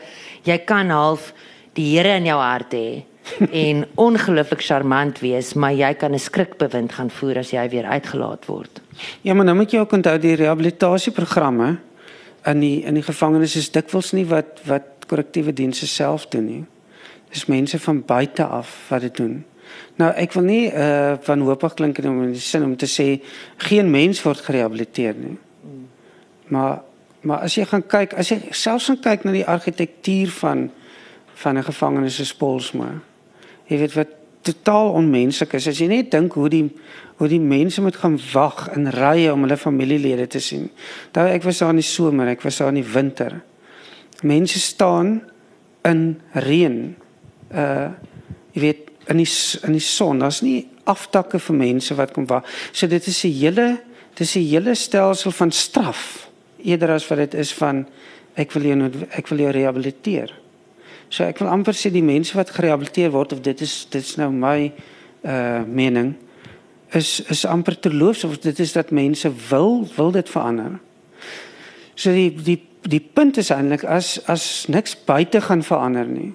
[0.45, 1.31] jy kan half
[1.73, 3.03] die Here in jou hart hê
[3.49, 8.45] en ongelooflik charmant wees, maar jy kan 'n skrikbewind gaan voer as jy weer uitgelaat
[8.45, 8.81] word.
[9.21, 11.77] Ja, maar nou moet jy ook onthou die rehabilitasieprogramme
[12.45, 16.63] in die in die gevangenis is dikwels nie wat wat korrektiewe dienste self doen nie.
[17.31, 19.41] Dis mense van buite af wat dit doen.
[19.99, 23.21] Nou ek wil nie uh wanhoopig klink in die sin om te sê
[23.57, 25.37] geen mens word gerehabiliteer nie.
[26.47, 26.81] Maar
[27.21, 30.71] maar as jy gaan kyk, as jy selfs gaan kyk na die argitektuur van
[31.41, 33.01] van 'n gevangenis soos Polsmoor.
[33.65, 36.65] Jy weet wat totaal onmenslik is as jy net dink hoe die
[37.21, 40.71] hoe die mense moet gaan wag in rye om hulle familielede te sien.
[41.13, 43.35] Daar ek was daar in die somer, ek was daar in die winter.
[44.25, 45.19] Mense staan
[45.85, 46.79] in reën.
[47.53, 47.91] Uh
[48.51, 49.29] jy weet in die
[49.67, 50.19] in die son.
[50.19, 52.47] Daar's nie aftakke vir mense wat kom wag.
[52.73, 53.67] So dit is 'n hele
[54.15, 57.85] dis 'n hele stelsel van straf eerder as wat dit is van
[58.35, 60.40] ek wil jou ek wil jou rehabiliteer.
[61.11, 64.15] So ek wil amper sê die mense wat gerehabiliteer word of dit is dit is
[64.19, 64.71] nou my
[65.27, 66.13] uh mening
[66.95, 70.79] is is amper terloops of dit is dat mense wil wil dit verander.
[71.95, 76.31] So die die die punt is eintlik as as niks buite gaan verander nie.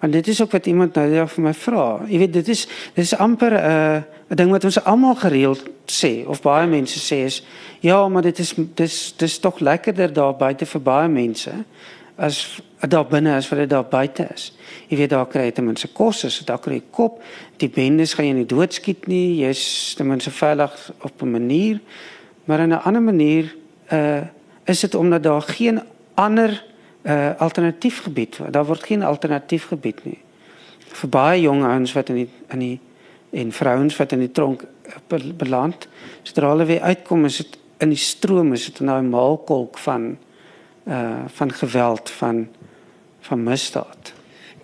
[0.00, 1.86] Want dit is ook wat iemand nou ja vir my vra.
[2.08, 5.64] Jy weet dit is dit is amper 'n uh, 'n ding wat ons almal gereeld
[5.86, 7.42] sê of baie mense sê is
[7.80, 11.52] ja, maar dit is dis dis tog lekkerder daar buite vir baie mense
[12.16, 14.52] as daar binne as wat dit daar buite is.
[14.88, 17.22] Jy weet daar kry jy ten minste kos, as dit daar kry kop.
[17.56, 19.40] Die bendes gaan jy nie doodskiet nie.
[19.40, 21.80] Jy's ten minste veilig op 'n manier.
[22.44, 23.54] Maar in 'n ander manier
[23.92, 24.22] uh
[24.64, 25.82] is dit omdat daar geen
[26.14, 26.64] ander
[27.02, 30.18] uh alternatief gebied daar word geen alternatief gebied nie.
[30.78, 32.80] Vir baie jong ouens wat in die in die
[33.30, 34.64] en vrouens wat in die tronk
[35.36, 35.88] beland,
[36.22, 40.16] sodra hulle weer uitkom is dit in die stroom is dit nou 'n maalkolk van
[40.88, 42.48] uh van geweld van
[43.28, 44.12] van misdaad.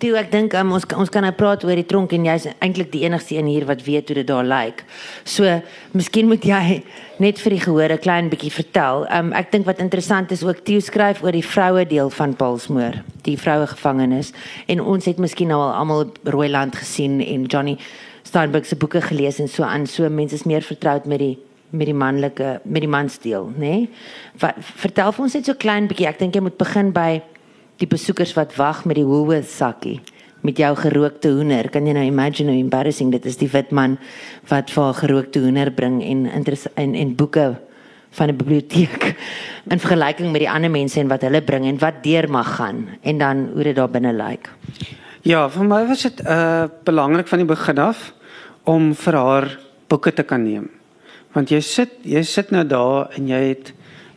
[0.03, 2.89] Toe ek dink um, ons ons kan nou praat oor die tronk en jy's eintlik
[2.91, 4.81] die enigste een hier wat weet hoe dit daar lyk.
[5.23, 5.47] So,
[5.93, 6.81] miskien moet jy
[7.23, 9.05] net vir die gehoor 'n klein bietjie vertel.
[9.07, 12.99] Um ek dink wat interessant is ook Theo skryf oor die vroue deel van Paulsmoor,
[13.23, 14.33] die vroue gevangenis
[14.67, 17.77] en ons het miskien nou al almal Rooiland gesien en Johnny
[18.23, 19.85] Steinberg se boeke gelees en so aan.
[19.87, 21.37] So mense is meer vertroud met die
[21.69, 23.59] met die manlike met die mansdeel, nê?
[23.59, 23.89] Nee?
[24.77, 26.07] Vertel vir ons net so klein bietjie.
[26.07, 27.21] Ek dink jy moet begin by
[27.77, 30.01] die besoekers wat wag met die Woolworth sakkie
[30.43, 31.69] met jou gerookte hoender.
[31.71, 33.97] Kan jy nou imagine how embarrassing dit is die wit man
[34.51, 37.53] wat vir haar gerookte hoender bring en en en boeke
[38.13, 39.15] van 'n biblioteek
[39.71, 42.87] in vergelyking met die ander mense en wat hulle bring en wat deur mag gaan
[43.01, 44.49] en dan hoe dit daar binne lyk.
[45.21, 48.13] Ja, vir my was dit uh belangrik van die begin af
[48.63, 50.69] om vir haar boeke te kan neem.
[51.31, 53.73] Want jy sit jy sit nou daar en jy het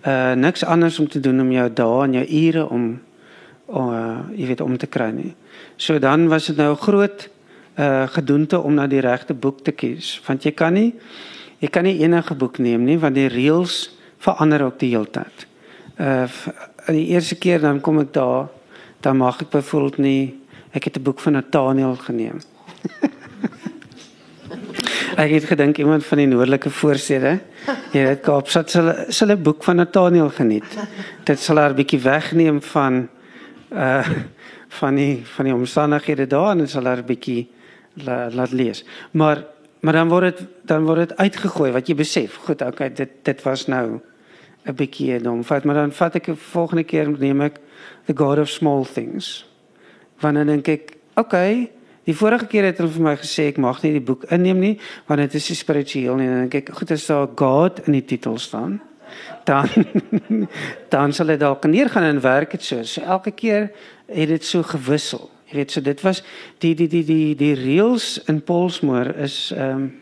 [0.07, 3.01] uh niks anders om te doen om jou dae en jou ure om
[3.69, 5.35] uh, jy weet om te kry nie.
[5.77, 7.29] So dan was dit nou groot
[7.77, 10.95] uh gedoente om na die regte boek te kies want jy kan nie
[11.61, 13.91] jy kan nie enige boek neem nie want die reëls
[14.25, 15.47] verander ook die hele tyd.
[16.01, 16.25] Uh
[16.87, 18.49] die eerste keer dan kom ek daar
[19.03, 20.35] dan mag ek byvoorbeeld nie
[20.73, 22.41] ek het 'n boek van Nathaniel geneem.
[25.23, 27.41] ek het gedink iemand van die noordelike voorstede
[27.93, 30.79] jy weet Kaapstad sal sal 'n boek van Nathaniel geniet.
[31.25, 33.09] Dit sal haar bietjie wegneem van
[33.71, 34.09] uh
[34.69, 37.47] van die van die omstandighede daar en sal haar bietjie
[38.05, 38.85] la, laat lees.
[39.11, 39.45] Maar
[39.81, 42.35] maar dan word dit dan word dit uitgegooi wat jy besef.
[42.47, 44.01] Goed, okay, dit dit was nou
[44.67, 45.45] 'n bietjie dom.
[45.45, 47.61] Vat maar dan vat ek 'n volgende keer neem ek
[48.07, 49.47] The God of Small Things.
[50.21, 51.71] Wanneer dink ek, okay,
[52.05, 54.79] die vorige keer het hulle vir my gesê ek mag nie die boek inneem nie
[55.07, 58.05] want dit is spiritueel nie en dan dink ek, goed, as daar God in die
[58.05, 58.81] titel staan
[59.47, 59.69] dan
[60.95, 62.83] dan sal dit dalk neergaan en werk dit so.
[62.83, 63.71] So elke keer
[64.07, 65.31] het dit so gewissel.
[65.47, 66.23] Jy weet so dit was
[66.63, 69.93] die die die die die reels in Polsmoor is ehm um,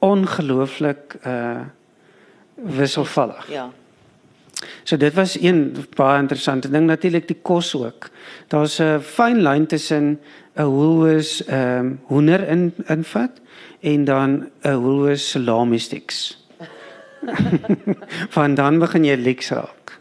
[0.00, 1.60] ongelooflik uh
[2.60, 3.46] wisselvallig.
[3.48, 3.70] Ja.
[4.84, 8.10] So dit was een baie interessante ding natuurlik die kos ook.
[8.48, 10.20] Daar's 'n fyn lyn tussen
[10.56, 13.40] 'n Woolworths ehm um, hoender in invat
[13.80, 16.39] en dan 'n Woolworths salami sticks.
[18.36, 19.98] van dan begin jy leks raak.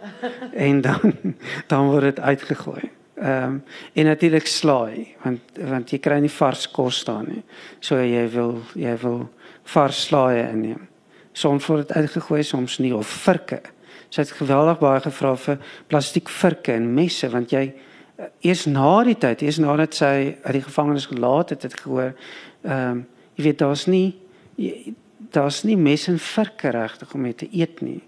[0.54, 1.36] En dan
[1.68, 2.90] dan word dit uitgegooi.
[3.20, 7.44] Ehm um, en natuurlik slaai want want jy kry nie vars kos staan nie.
[7.80, 9.28] So jy wil jy wil
[9.74, 10.88] vars slaai inneem.
[11.34, 13.62] Soms word dit uitgegooi, soms nie of virke.
[14.10, 19.04] Sy het geweldig baie gevra vir plastiek virke en messe want jy eh, eers na
[19.04, 22.14] die tyd, eers nadat sy uit die gevangenis gelaat het, het gehoor
[22.64, 23.06] ehm um,
[23.40, 24.18] jy weet daar's nie
[24.60, 24.94] jy,
[25.32, 28.02] daar's nie mes en virke regtig om te eet nie.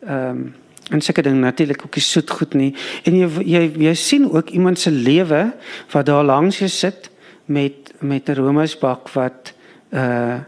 [0.00, 0.54] Ehm um,
[0.90, 2.74] en seker ding natuurlik ook nie soet goed nie.
[3.06, 5.52] En jy jy jy sien ook iemand se lewe
[5.92, 7.10] wat daar langs jou sit
[7.44, 9.54] met met 'n roomysbak wat
[9.92, 10.38] 'n uh,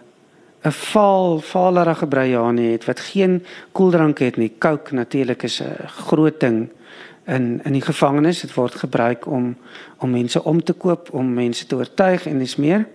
[0.63, 4.53] 'n vaal vaalerige breiane het wat geen koeldrank het nie.
[4.59, 6.71] Coke natuurlik is 'n groot ding
[7.27, 8.41] in in die gevangenis.
[8.41, 9.57] Dit word gebruik om
[9.97, 12.87] om mense om te koop, om mense te oortuig en dis meer.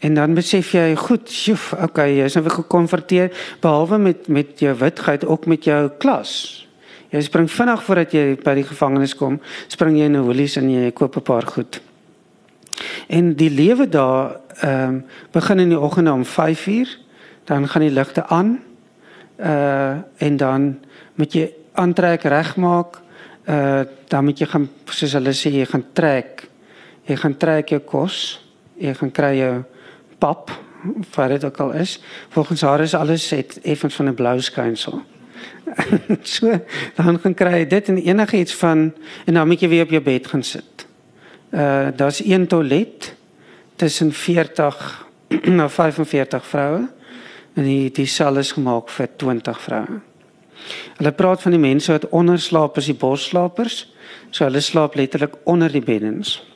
[0.00, 4.58] En dan besef jy, goed, sjoef, okay, jy is nou weer gekonfronteer behalwe met met
[4.58, 6.32] jou witheid ook met jou klas.
[7.10, 10.70] Jy spring vinnig voordat jy by die gevangenis kom, spring jy in 'n Woolies en
[10.70, 11.80] jy koop 'n paar goed.
[13.08, 16.88] En die lewe daar ehm um, begin in die oggend om 5uur,
[17.44, 18.60] dan gaan die ligte aan.
[19.38, 20.78] Uh en dan
[21.14, 23.00] moet jy aantrek regmaak.
[23.48, 26.48] Uh dan moet jy gaan soos hulle sê jy gaan trek.
[27.04, 28.40] Jy gaan trek jou kos.
[28.78, 29.64] Jy gaan kry jou
[30.20, 30.52] pap
[31.14, 32.00] wat dit ook al is.
[32.28, 35.02] Volgens haar is alles het effens van 'n blou skynsel.
[36.22, 36.60] so
[36.94, 38.92] dan gaan kry dit en enige iets van
[39.24, 40.86] en dan moet jy weer op jou bed gaan sit.
[41.50, 43.14] Uh daar's een toilet
[43.76, 45.06] tussen 40
[45.42, 46.88] na 45 vroue
[47.54, 50.00] en die die sal is gemaak vir 20 vroue.
[50.96, 53.92] Hulle praat van die mense wat onderslaap as die bosslapers.
[54.30, 56.49] So hulle slaap letterlik onder die beddens.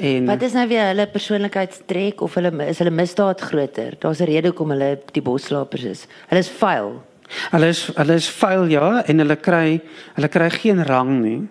[0.00, 3.94] En Wat is nou weer hulle persoonlikheidstrek of hulle is hulle misdaad groter?
[3.98, 6.06] Daar's 'n rede hoekom hulle die bosslapers is.
[6.28, 7.02] Hulle is vuil.
[7.50, 9.80] Hulle is hulle is vuil ja en hulle kry
[10.14, 11.48] hulle kry geen rang nie.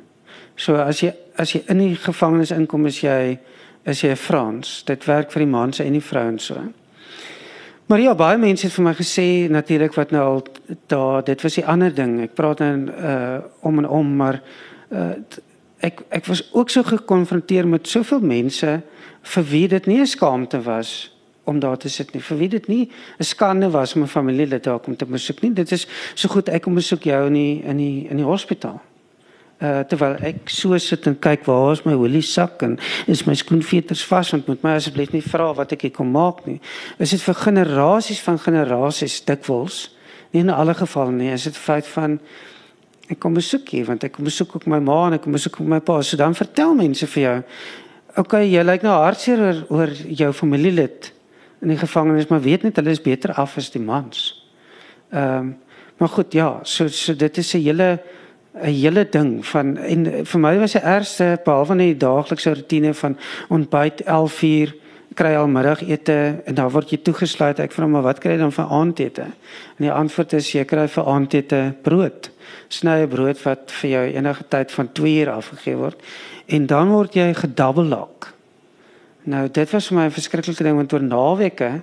[0.55, 3.39] So as jy as jy in die gevangenis inkom is jy
[3.85, 4.83] is jy Frans.
[4.83, 6.61] Dit werk vir die mans en die vrouens so.
[7.89, 10.43] Maar ja, baie mense het vir my gesê natuurlik wat nou al
[10.87, 12.19] daar dit was die ander ding.
[12.21, 14.41] Ek praat nou uh om en om maar
[14.91, 15.13] uh
[15.79, 18.81] ek ek was ook so gekonfronteer met soveel mense
[19.21, 21.11] vir wie dit nie 'n skaamte was
[21.49, 22.21] om daar te sit nie.
[22.21, 22.89] Vir wie dit nie
[23.19, 25.53] 'n skande was om 'n familielid daar kom te besoek nie.
[25.53, 28.81] Dit is so goed ek kom besoek jou in die in die in die hospitaal.
[29.61, 33.33] Uh terwyl ek so sit en kyk waar is my holie sak en is my
[33.33, 36.61] skoenveters vas want moet my asseblief nie vra wat ek hier maak nie.
[36.97, 39.89] Is dit vir generasies van generasies dikwels
[40.31, 41.31] nie in alle gevalle nie.
[41.31, 42.19] Is dit feit van
[43.09, 45.59] ek kom besoek hier want ek kom besoek ook my ma en ek kom besoek
[45.61, 45.99] ook my pa.
[46.05, 47.37] So dan vertel mense vir jou.
[48.21, 51.11] Okay, jy lyk nou hartseer oor, oor jou familielid
[51.63, 54.29] in die gevangenis, maar weet net hulle is beter af as die mans.
[55.13, 55.57] Ehm um,
[55.99, 57.99] maar goed, ja, so so dit is 'n hele
[58.55, 62.93] 'n hele ding van en vir my was die ergste behalwe net die daaglikse rotine
[62.93, 63.17] van
[63.49, 64.73] ontbyt 11:00
[65.13, 67.59] kry al middagete en dan word jy toegesluit.
[67.59, 69.21] Ek vra maar wat kry jy dan vir aandete?
[69.77, 72.29] En die antwoord is jy kry vir aandete brood
[72.69, 76.01] snye brood wat vir jou enige tyd van 2 uur afgegee word
[76.47, 78.31] en dan word jy gedoublelock.
[79.29, 81.81] Nou dit was vir my 'n verskriklike ding want oor naweke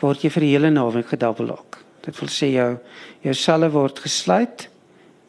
[0.00, 1.78] word jy vir die hele naweek gedoublelock.
[2.02, 2.78] Dit wil sê jou
[3.22, 4.68] jou selle word gesluit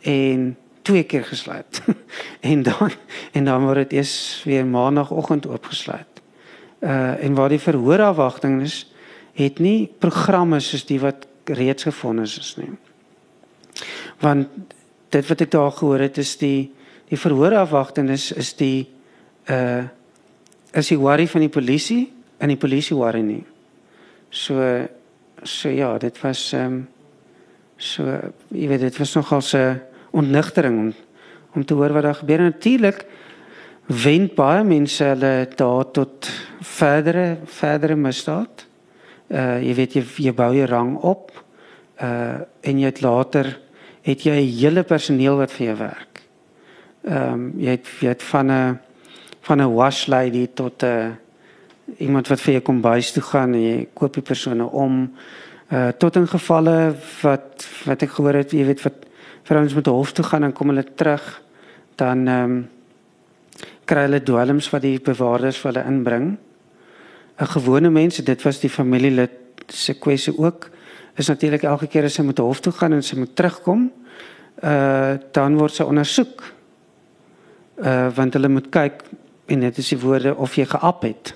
[0.02, 1.82] en twee keer gesluit.
[2.52, 2.92] en dan
[3.34, 6.22] en dan word dit eers weer maandagooggend oopgesluit.
[6.82, 8.86] Uh en waar die verhoorafwagting is,
[9.34, 12.72] het nie programme soos die wat reeds gefonde is nie.
[14.20, 14.75] Want
[15.16, 16.72] dit wat ek daar gehoor het is die
[17.10, 18.88] die verhoorafwagting is is die
[19.52, 19.86] uh
[20.76, 22.10] is die worry van die polisie
[22.44, 23.44] en die polisie worry nie.
[24.30, 24.60] So
[25.44, 26.88] so ja, dit was ehm um,
[27.78, 28.04] so
[28.56, 30.94] jy weet dit was nogal 'n ontnigtering om
[31.56, 33.06] om te hoor wat daar gebeur natuurlik
[33.88, 36.30] wen baie mense hulle daar tot
[36.62, 38.66] verdere verdere misdaad.
[39.30, 41.32] Uh jy weet jy, jy bou jou rang op
[42.02, 43.65] uh en jy het later
[44.06, 46.22] het jy 'n hele personeel wat vir jou werk.
[47.04, 48.80] Ehm um, jy het jy het van 'n
[49.42, 51.18] van 'n wash lady tot 'n
[51.98, 55.12] iemand wat vir jou kom bys toe gaan en jy koop die persone om
[55.72, 59.06] uh tot in gevalle wat wat ek gehoor het jy weet wat
[59.44, 61.42] vrouens met hof toe gaan en kom hulle terug
[61.96, 62.70] dan ehm um,
[63.86, 66.38] kry hulle dwelms wat die bewaarders vir hulle inbring.
[67.40, 69.32] 'n Gewone mens, dit was die familielid
[69.68, 70.70] se kwessie ook
[71.16, 73.88] is natuurlik elke keer as sy moet hof toe gaan en sy moet terugkom,
[74.64, 76.44] uh dan word sy ondersoek.
[77.80, 79.04] Uh want hulle moet kyk
[79.52, 81.34] en dit is die woorde of jy geap het.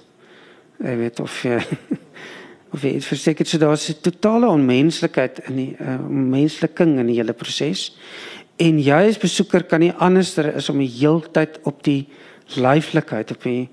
[0.79, 1.59] Jy weet of jy
[2.73, 7.33] of jy verseker so daar's 'n totale onmenslikheid in die uh mensliking in die hele
[7.33, 7.95] proses.
[8.59, 12.07] En jy as besoeker kan nie anderster is om die heeltyd op die
[12.57, 13.69] lyflikheid op die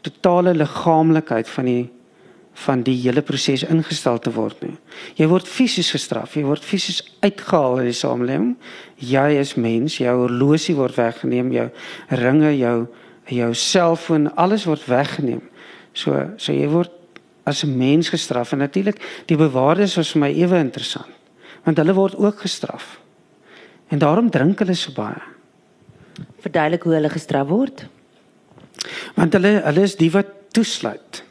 [0.00, 1.90] totale liggaamlikheid van die
[2.52, 4.74] van die hele proses ingestel te word nie.
[5.16, 8.56] Jy word fisies gestraf, jy word fisies uitgehaal uit die samelewing.
[8.98, 11.68] Jy is mens, jou horlosie word weggeneem, jou
[12.20, 12.88] ringe, jou
[13.30, 15.44] jou selfoon, alles word weggeneem.
[15.94, 16.90] So so jy word
[17.46, 21.14] as 'n mens gestraf en natuurlik die bewaarders was vir my ewe interessant
[21.64, 23.00] want hulle word ook gestraf.
[23.88, 25.20] En daarom drink hulle so baie.
[26.40, 27.86] Verduidelik hoe hulle gestraf word.
[29.14, 31.22] Want hulle hulle is die wat toesluit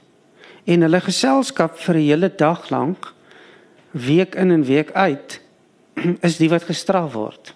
[0.66, 3.14] en hulle geselskap vir 'n hele dag lank
[3.92, 5.42] week in en week uit
[6.28, 7.56] is die wat gestraf word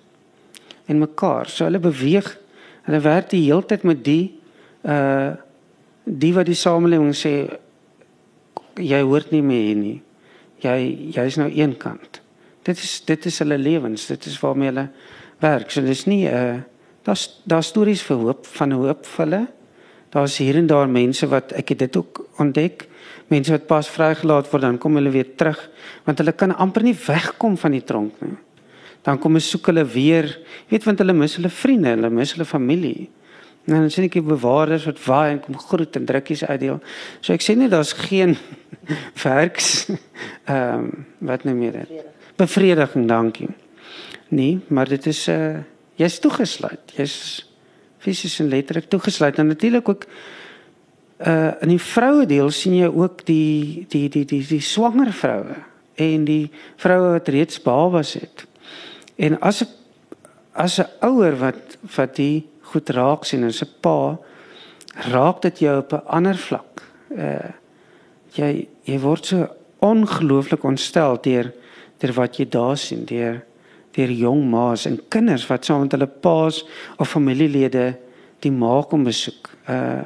[0.88, 2.38] en mekaar so hulle beweeg
[2.84, 4.40] hulle werk die hele tyd met die
[4.84, 5.36] uh
[6.04, 7.48] die wat die samelewing sê
[8.80, 9.98] jy hoort nie meer hier nie.
[10.64, 10.78] Jy
[11.16, 12.22] jy's nou een kant.
[12.64, 14.88] Dit is dit is hulle lewens, dit is waarmee hulle
[15.44, 15.72] werk.
[15.72, 16.62] So dis nie 'n uh,
[17.04, 19.48] daar's daar stories vir hoop van hoop vir hulle.
[20.10, 22.88] Daar's hier en daar mense wat ek het dit ook ontdek.
[23.34, 25.60] Mense wat pas vrygelaat word, dan kom hulle weer terug
[26.04, 28.36] want hulle kan amper nie wegkom van die tronk nie.
[29.04, 30.30] Dan kom hulle soek hulle weer,
[30.72, 33.10] weet want hulle mis hulle vriende, hulle mis hulle familie.
[33.64, 36.82] En dan sien ek die bewaarders wat waai en kom groet en drukkies uitdeel.
[37.24, 38.36] So ek sê nie daar's geen
[39.24, 40.90] werks ehm um,
[41.24, 42.04] wat nou meer dit.
[42.40, 43.48] Bevrediging, dankie.
[44.34, 45.64] Nee, maar dit is 'n uh, eh,
[45.96, 46.92] jy's toegesluit.
[46.98, 47.48] Jy's
[48.04, 50.06] fisies en letterlik toegesluit en natuurlik ook
[51.28, 55.56] uh in die vroue deel sien jy ook die die die die die swanger vroue
[55.96, 58.46] en die vroue wat reeds babas het.
[59.16, 59.68] En as 'n
[60.54, 64.18] as 'n ouer wat wat die goed raak sien as 'n pa
[65.12, 66.84] raak dit jou op 'n ander vlak.
[67.10, 67.52] Uh
[68.34, 69.48] jy jy word so
[69.80, 71.54] ongelooflik ontstel deur
[72.00, 73.44] deur wat jy daar sien deur
[73.92, 76.64] deur jong ma's en kinders wat saam met hulle pa's
[76.98, 77.98] of familielede
[78.40, 79.50] die ma kom besoek.
[79.70, 80.02] Uh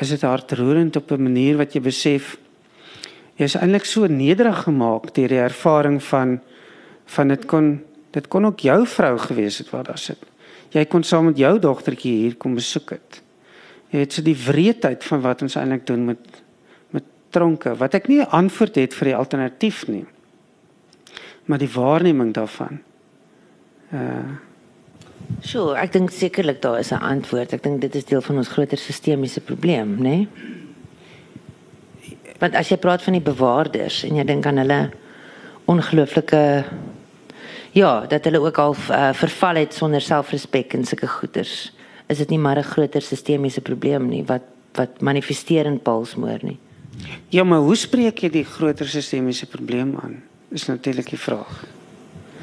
[0.00, 2.36] is dit hartroerend op 'n manier wat jy besef
[3.36, 6.40] jy is eintlik so nederig gemaak deur die ervaring van
[7.06, 10.18] van dit kon dit kon ook jou vrou gewees het wat daar sit.
[10.70, 13.22] Jy kon saam met jou dogtertjie hier kom besoek het.
[13.90, 16.42] Jy het so die wreedheid van wat ons eintlik doen met
[16.90, 20.06] met tronke wat ek nie 'n antwoord het vir die alternatief nie
[21.44, 22.80] maar die waarneming daarvan.
[23.92, 24.50] Uh
[25.40, 27.52] So, ek dink sekerlik daar is 'n antwoord.
[27.52, 30.02] Ek dink dit is deel van ons groter sistemiese probleem, né?
[30.02, 30.28] Nee?
[32.38, 34.90] Want as jy praat van die bewaarders en jy dink aan hulle
[35.64, 36.64] ongelooflike
[37.72, 41.72] ja, dat hulle ook al uh, verval het sonder selfrespek en sulke goeters,
[42.06, 44.42] is dit nie maar 'n groter sistemiese probleem nie wat
[44.74, 46.58] wat manifesteer in palsmoor nie.
[47.28, 50.22] Ja, maar hoe spreek jy die groter sistemiese probleem aan?
[50.52, 51.64] is natuurlik die vraag.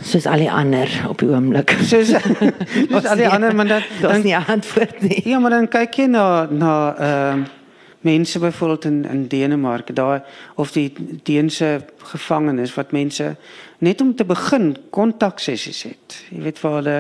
[0.04, 1.76] Soos al die ander op die oomblik.
[1.90, 5.22] Soos soos al die ander maar dan dan nie antwoord nie.
[5.28, 7.56] Ja, maar dan kyk jy na na ehm uh,
[8.00, 10.24] mense byvoorbeeld in in Denemarke, daar
[10.56, 13.36] of die Deense gevangenes wat mense
[13.78, 16.24] net om te begin kontak sessies het.
[16.30, 17.00] Jy weet waar hulle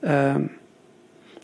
[0.00, 0.48] ehm uh,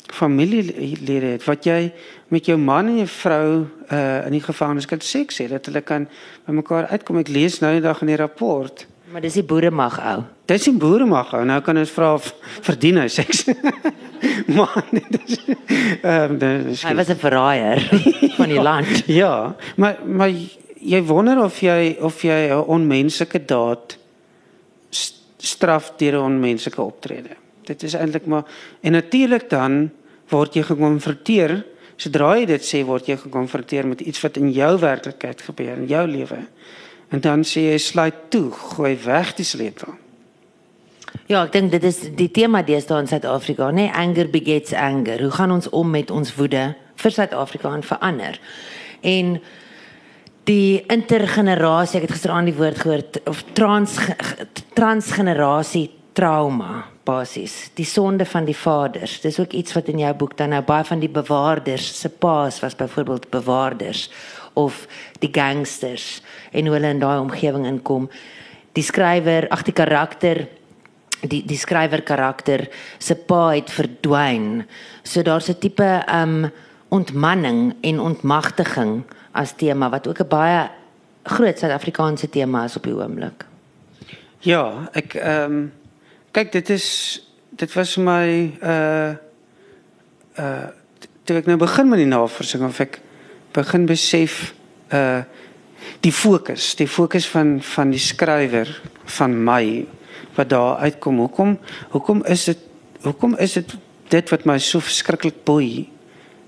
[0.06, 1.92] familielede het wat jy
[2.28, 3.48] met jou man en jou vrou
[3.92, 6.08] uh in die gevangenis kan seks hê dat hulle kan
[6.46, 7.18] by mekaar uitkom.
[7.18, 8.86] Ek lees nou die dag in die rapport.
[9.12, 10.22] Maar dis die boere mag ou.
[10.50, 11.44] Dis die boere mag ou.
[11.46, 12.16] Nou kan ons vra
[12.66, 13.44] verdien hy seks.
[14.56, 15.36] maar dit is
[16.02, 17.82] ehm um, hy was 'n verraaier
[18.36, 19.04] van die land.
[19.06, 20.32] ja, maar maar
[20.80, 23.98] jy wonder of jy of jy 'n onmenslike daad
[25.38, 27.36] straf deur 'n onmenslike optrede.
[27.64, 28.44] Dit is eintlik maar
[28.80, 29.90] en natuurlik dan
[30.28, 31.64] word jy gekonfronteer
[31.96, 35.86] sodra jy dit sê word jy gekonfronteer met iets wat in jou werklikheid gebeur in
[35.86, 36.46] jou lewe.
[37.14, 39.94] En dan sê jy sluit toe, gooi weg die sleutel.
[41.26, 43.92] Ja, ek dink dit is die tema deesdae in Suid-Afrika, nê, nee?
[43.94, 45.22] anger begets anger.
[45.22, 48.40] Hoe gaan ons om met ons woede vir Suid-Afrika en vir ander?
[49.02, 49.36] En
[50.46, 53.98] die intergenerasie, ek het gisteraan die woord gehoor of trans
[54.78, 60.36] transgenerasie trauma basies die sonde van die vaders dis ook iets wat in jou boek
[60.38, 64.06] dan nou baie van die bewaarders se paas was byvoorbeeld bewaarders
[64.56, 64.86] of
[65.20, 68.08] die gangsters en hoe hulle in daai omgewing inkom.
[68.76, 70.46] Die skrywer ag die karakter
[71.24, 72.66] die die skrywer karakter
[72.98, 74.66] se pa het verdwyn.
[75.02, 76.50] So daar's 'n tipe um
[76.88, 80.70] ontmanning en ontmagtiging as tema wat ook 'n baie
[81.24, 83.44] groot Suid-Afrikaanse tema is op die oomblik.
[84.40, 85.72] Ja ek ehm um
[86.32, 89.14] kyk dit is dit was vir my uh
[90.38, 90.68] uh
[91.24, 93.00] toe ek nou begin met die navorsing of ek
[93.56, 94.54] begin besef
[94.92, 95.24] uh
[96.02, 98.68] die fokus, die fokus van van die skrywer
[99.18, 99.86] van my
[100.34, 101.18] wat daar uitkom.
[101.18, 101.58] Hoekom
[101.90, 102.58] hoekom is dit
[103.02, 103.76] hoekom is dit
[104.10, 105.86] dit wat my so verskriklik boei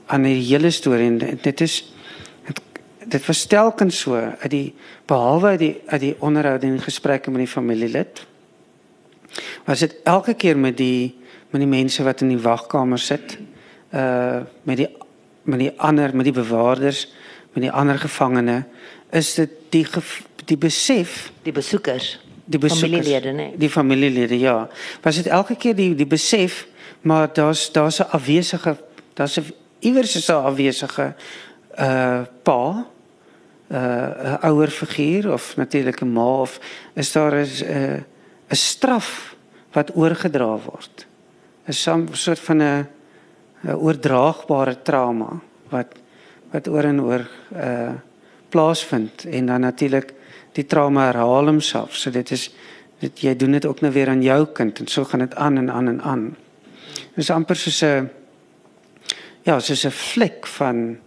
[0.09, 1.77] aan die hele storie en dit is
[2.47, 2.61] dit,
[3.17, 4.75] dit was telkens so uit die
[5.11, 8.23] behalwe uit die uit die onderhoude en gesprekke met die familielid
[9.67, 11.15] was dit elke keer met die
[11.51, 13.39] met die mense wat in die wagkamer sit
[13.93, 14.89] uh met die
[15.49, 17.07] met die ander met die bewaarders
[17.57, 18.65] met die ander gevangene
[19.11, 19.87] is dit die
[20.49, 24.69] die besef die besoekers die besoekers, familielede nee die familielede ja
[25.03, 26.67] was dit elke keer die die besef
[27.01, 28.77] maar daar's daar's 'n afwesige
[29.15, 31.15] daar's 'n iewers is 'n afwesige
[31.79, 32.87] uh pa
[33.71, 36.61] uh 'n ouer figuur of natuurlik 'n ma of
[36.95, 38.05] is daar 'n
[38.49, 39.37] 'n straf
[39.73, 41.07] wat oorgedra word.
[41.67, 42.89] 'n soort van 'n
[43.65, 45.41] 'n oordraagbare trauma
[45.71, 45.95] wat
[46.53, 47.95] wat oor en oor uh
[48.49, 50.15] plaasvind en dan natuurlik
[50.53, 51.97] die trauma herhaal homself.
[51.97, 52.49] So dit is
[53.01, 55.59] dit jy doen dit ook nou weer aan jou kind en so gaan dit aan
[55.59, 56.25] en aan en aan.
[57.15, 58.09] Dit is amper soos 'n
[59.43, 60.99] ja, soos 'n vlek van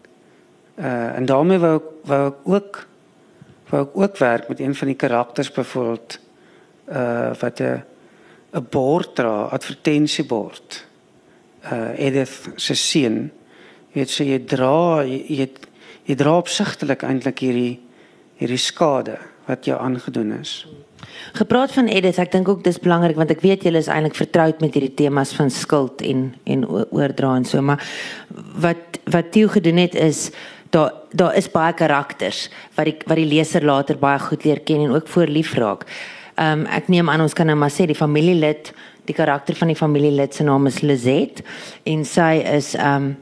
[0.77, 2.87] uh en daarmee wou wou ek ook
[3.69, 6.19] wou ek ook werk met een van die karakters byvoorbeeld
[6.89, 7.83] uh wat 'n
[8.53, 10.85] 'n bord dra, advertensiebord.
[11.69, 13.29] Uh Edith se seun.
[13.91, 15.49] Jy weet so jy dra jy, jy,
[16.09, 17.79] jy dra opsigtelik eintlik hierdie
[18.41, 20.63] hierdie skade wat jou aangedoen is.
[21.37, 24.61] Gepraat van Edith, ek dink ook dis belangrik want ek weet julle is eintlik vertroud
[24.63, 27.83] met hierdie temas van skuld en en oordra en so, maar
[28.61, 30.29] wat wat Theo gedoen het is
[30.71, 32.47] daar daar is baie karakters
[32.77, 35.85] wat die wat die leser later baie goed leer ken en ook voor lief raak.
[36.35, 38.73] Ehm um, ek neem aan ons kan nou maar sê die familielid,
[39.05, 41.43] die karakter van die familielid se naam is Lizet
[41.83, 43.17] en sy is ehm um,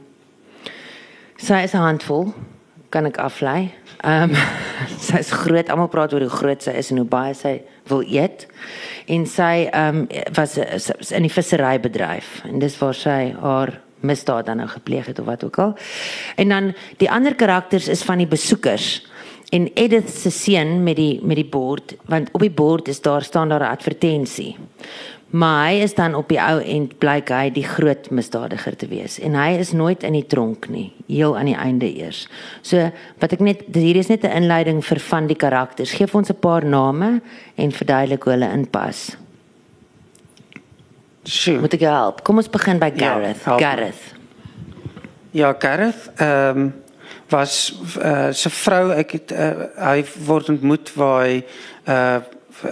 [1.40, 2.34] sy is 'n handvol
[2.90, 3.70] kan ek aflei.
[4.04, 4.36] Ehm um,
[5.06, 8.02] sy is groot, almal praat oor hoe groot sy is en hoe baie sy wil
[8.02, 8.46] eet.
[9.06, 10.58] En sy ehm um, was
[11.10, 15.44] in die visserybedryf en dis waar sy haar misdaad dan nou gepleeg het of wat
[15.44, 15.76] ook al.
[16.36, 19.06] En dan die ander karakters is van die besoekers.
[19.50, 23.22] En Edith se seun met die met die bord, want op die bord is daar
[23.22, 24.56] staan daar 'n advertensie.
[25.30, 29.18] Maar hy is dan op die ou end blyk hy die groot misdadiger te wees
[29.22, 32.24] en hy is nooit in die tronk nie, heel aan die einde eers.
[32.66, 32.88] So
[33.22, 35.94] wat ek net hier is net 'n inleiding vir van die karakters.
[35.94, 37.22] Geef ons 'n paar name
[37.54, 39.16] en verduidelik hoe hulle inpas.
[41.24, 41.60] Sjoe.
[41.60, 42.24] Moet ek help?
[42.24, 43.44] Kom ons begin by Gareth.
[43.44, 43.66] Ja, help me.
[43.66, 44.14] Gareth.
[45.30, 46.70] Ja, Gareth ehm
[47.30, 51.44] was uh, sy vrou ek het uh, hy word ontmoet waar hy
[51.86, 52.18] uh,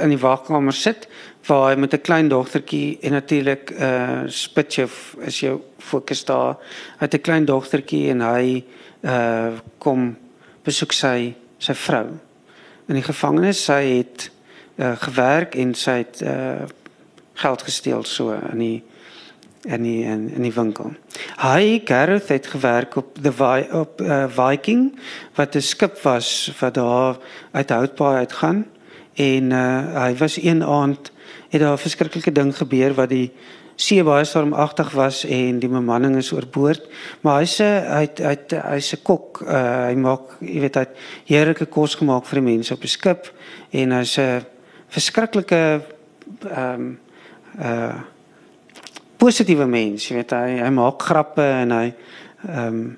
[0.02, 1.06] in die wagkamer sit
[1.48, 4.86] waar hy met 'n klein dogtertjie en natuurlik uh, spitjie
[5.18, 6.56] is jou fokus daar.
[6.98, 8.64] Hy het 'n klein dogtertjie en hy
[9.00, 10.16] uh, kom
[10.62, 12.06] besoek sy sy vrou
[12.88, 13.64] in die gevangenis.
[13.64, 14.30] Sy het
[14.76, 16.66] uh, gewerk en sy het uh,
[17.34, 18.82] geld gesteel so in die
[19.66, 20.92] in die in, in die winkel.
[21.42, 23.32] Hy Gareth het gewerk op the
[23.72, 24.98] op uh, Viking
[25.34, 27.16] wat 'n skip was wat daar
[27.52, 28.66] uit Houtbaai uitgaan
[29.14, 31.10] en uh, hy was een aand
[31.48, 33.32] het daar 'n verskriklike ding gebeur wat die
[33.78, 36.82] see baie stormagtig was en die bemanning is oorboord.
[37.22, 38.36] Maar hy's hy hy
[38.74, 39.42] hy's 'n kok.
[39.46, 40.86] Uh, hy maak jy weet hy
[41.26, 43.32] heerlike kos gemaak vir die mense op die skip
[43.70, 44.44] en hy's 'n
[44.88, 45.82] verskriklike
[46.50, 46.98] ehm um,
[47.60, 47.94] uh
[49.18, 51.86] positiewe mens, jy weet hy hy maak grappe en hy
[52.46, 52.96] ehm um,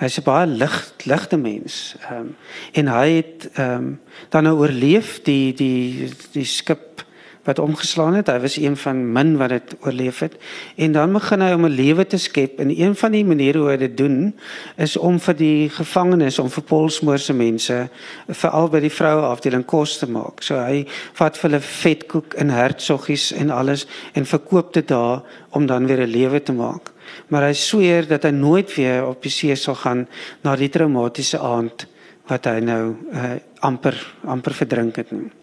[0.00, 1.94] hy's 'n baie lig ligte mens.
[2.08, 2.36] Ehm um,
[2.72, 4.00] en hy het ehm um,
[4.30, 7.04] dan nou oorleef die die die skip
[7.44, 8.26] wat omgeslaan het.
[8.30, 10.36] Hy was een van min wat dit oorleef het.
[10.76, 13.68] En dan begin hy om 'n lewe te skep en een van die maniere hoe
[13.70, 14.34] hy dit doen
[14.76, 17.88] is om vir die gevangenes, om vir polsmoorse mense,
[18.28, 20.42] veral by die vroue afdeling kos te maak.
[20.42, 25.66] So hy vat vir hulle vetkoek en hertsoggies en alles en verkoop dit daar om
[25.66, 26.92] dan weer 'n lewe te maak.
[27.28, 30.06] Maar hy sweer dat hy nooit weer op die see sal gaan
[30.42, 31.86] na die traumatiese aand
[32.30, 35.41] wat hy nou uh, amper amper verdrink het nie.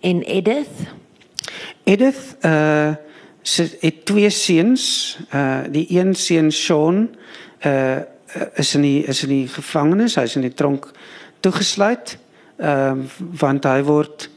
[0.00, 0.68] En Edith?
[1.84, 2.94] Edith uh
[3.48, 5.18] sy het twee seuns.
[5.34, 7.08] Uh die een seun Sean
[7.66, 8.00] uh
[8.54, 10.14] is in die is in die gevangenis.
[10.14, 10.90] Hy's in die tronk
[11.40, 12.18] toegesluit.
[12.58, 13.06] Ehm uh,
[13.40, 14.28] want hy word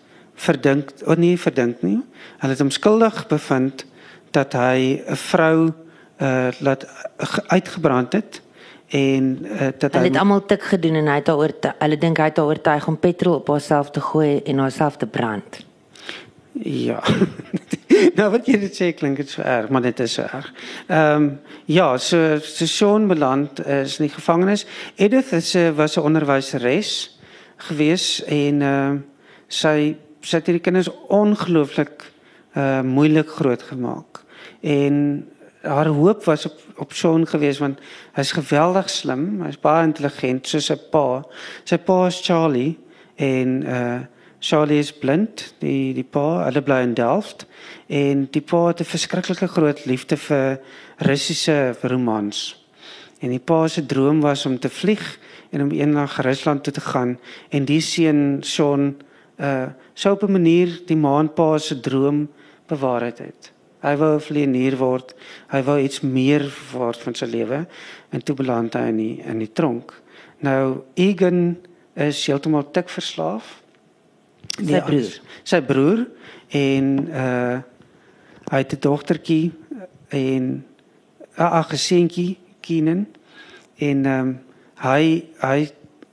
[0.42, 2.00] verdink, of nie verdink nie.
[2.42, 3.86] Hulle het hom skuldig bevind
[4.32, 5.74] dat hy 'n vrou
[6.22, 6.88] uh laat
[7.48, 8.42] uitgebrand het
[8.92, 12.28] en uh, dat hy het almal tik gedoen en hy het daaroor hulle dink hy
[12.28, 15.62] het haar oortuig om petrol op haarself te gooi en haarself te brand.
[16.68, 17.00] Ja.
[18.20, 20.52] nou wat jy dit sê klink dit so erg, maar dit is so erg.
[20.88, 21.32] Ehm um,
[21.72, 24.66] ja, so so Sean beland is in die gevangenis.
[24.96, 27.20] Edith is, was 'n onderwyseres
[27.58, 29.00] gewees en ehm uh,
[29.48, 32.12] sy sy het hierdie kinders ongelooflik
[32.58, 34.24] uh moeilik groot gemaak.
[34.60, 35.28] En
[35.62, 37.80] haar hoop was op op Sean gewees want
[38.18, 41.22] hy's geweldig slim, hy's baie intelligent soos sy pa.
[41.70, 42.80] Sy pa is Charlie
[43.16, 44.00] en uh
[44.42, 47.46] Charlie is blind, die die pa, hulle bly in Delft
[47.94, 50.60] en die pa het 'n verskriklike groot liefde vir
[50.98, 52.58] Russiese romans.
[53.22, 55.20] En die pa se droom was om te vlieg
[55.52, 58.96] en om eendag Rusland toe te gaan en die seun Sean
[59.38, 62.30] uh sou op 'n manier die maanpa se droom
[62.68, 63.51] bewaar het.
[63.82, 65.16] Hy wou 'n vlieënier word.
[65.50, 67.68] Hy wou iets meer word van sy lewe
[68.12, 69.94] en toe beland hy in die, in die tronk.
[70.40, 71.58] Nou Egan
[71.96, 73.62] is heeltemal tik verslaaf.
[74.58, 76.08] Sy nee, broer, sy broer
[76.50, 77.62] en uh
[78.52, 79.52] hy het 'n dogtertjie
[80.10, 80.64] en
[81.38, 83.08] 'n ag seentjie Keenan
[83.78, 84.40] en ehm um,
[84.76, 85.72] hy hy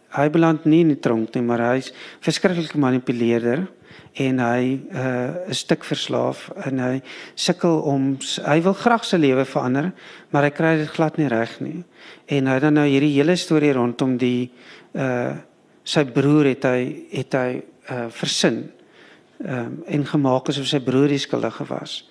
[0.08, 1.92] hy beland nie in die tronk nie, maar hy's
[2.24, 3.66] verskriklik gemanipuleerder
[4.18, 6.94] en hy uh, is stuk verslaaf en hy
[7.38, 8.08] sukkel om
[8.46, 9.92] hy wil graag sy lewe verander,
[10.34, 11.82] maar hy kry dit glad nie reg nie.
[12.34, 14.50] En hy dan nou hierdie hele storie rondom die
[14.98, 15.36] uh
[15.88, 16.80] sy broer het hy
[17.14, 18.66] het hy uh versin.
[19.40, 22.02] Ehm um, en gemaak asof sy broer die skuldige was.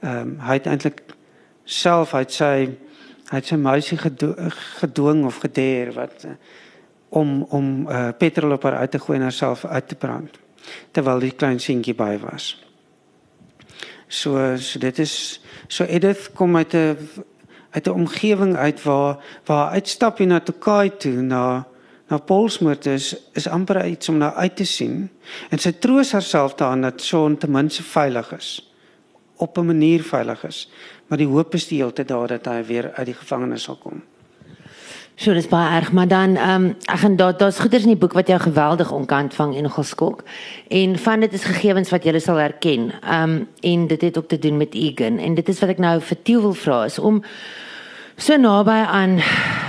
[0.00, 1.04] Ehm um, hy het eintlik
[1.64, 2.54] self hy het sy
[3.30, 6.26] hy het sy meisie gedwing of gedeer wat
[7.10, 10.40] om om uh, petrol op haar uit te gooi en haarself uit te brand
[10.92, 12.54] terwyl die klein seentjie by was.
[14.08, 16.96] So so dit is so Edith kom uit 'n
[17.70, 21.66] uit 'n omgewing uit waar waar uitstap jy na Tokai toe na
[22.08, 25.10] na Polsmoort is is amper iets om na uit te sien
[25.50, 28.72] en sy troos haarself daaraan dat Sean ten minste veilig is
[29.36, 30.68] op 'n manier veilig is
[31.10, 33.76] maar die hoop is die hele tyd daar dat hy weer uit die gevangenis sal
[33.76, 34.02] kom.
[35.20, 38.00] So dis baie erg, maar dan ehm um, ek gaan daar daar's goeders in die
[38.00, 40.22] boek wat jou geweldig onkant vang en nogal skok.
[40.68, 42.92] En van dit is gegevens wat jy sal herken.
[43.02, 45.78] Ehm um, en dit het ook te doen met Egan en dit is wat ek
[45.78, 47.22] nou vir Tieu wil vra is om
[48.16, 49.20] so naby aan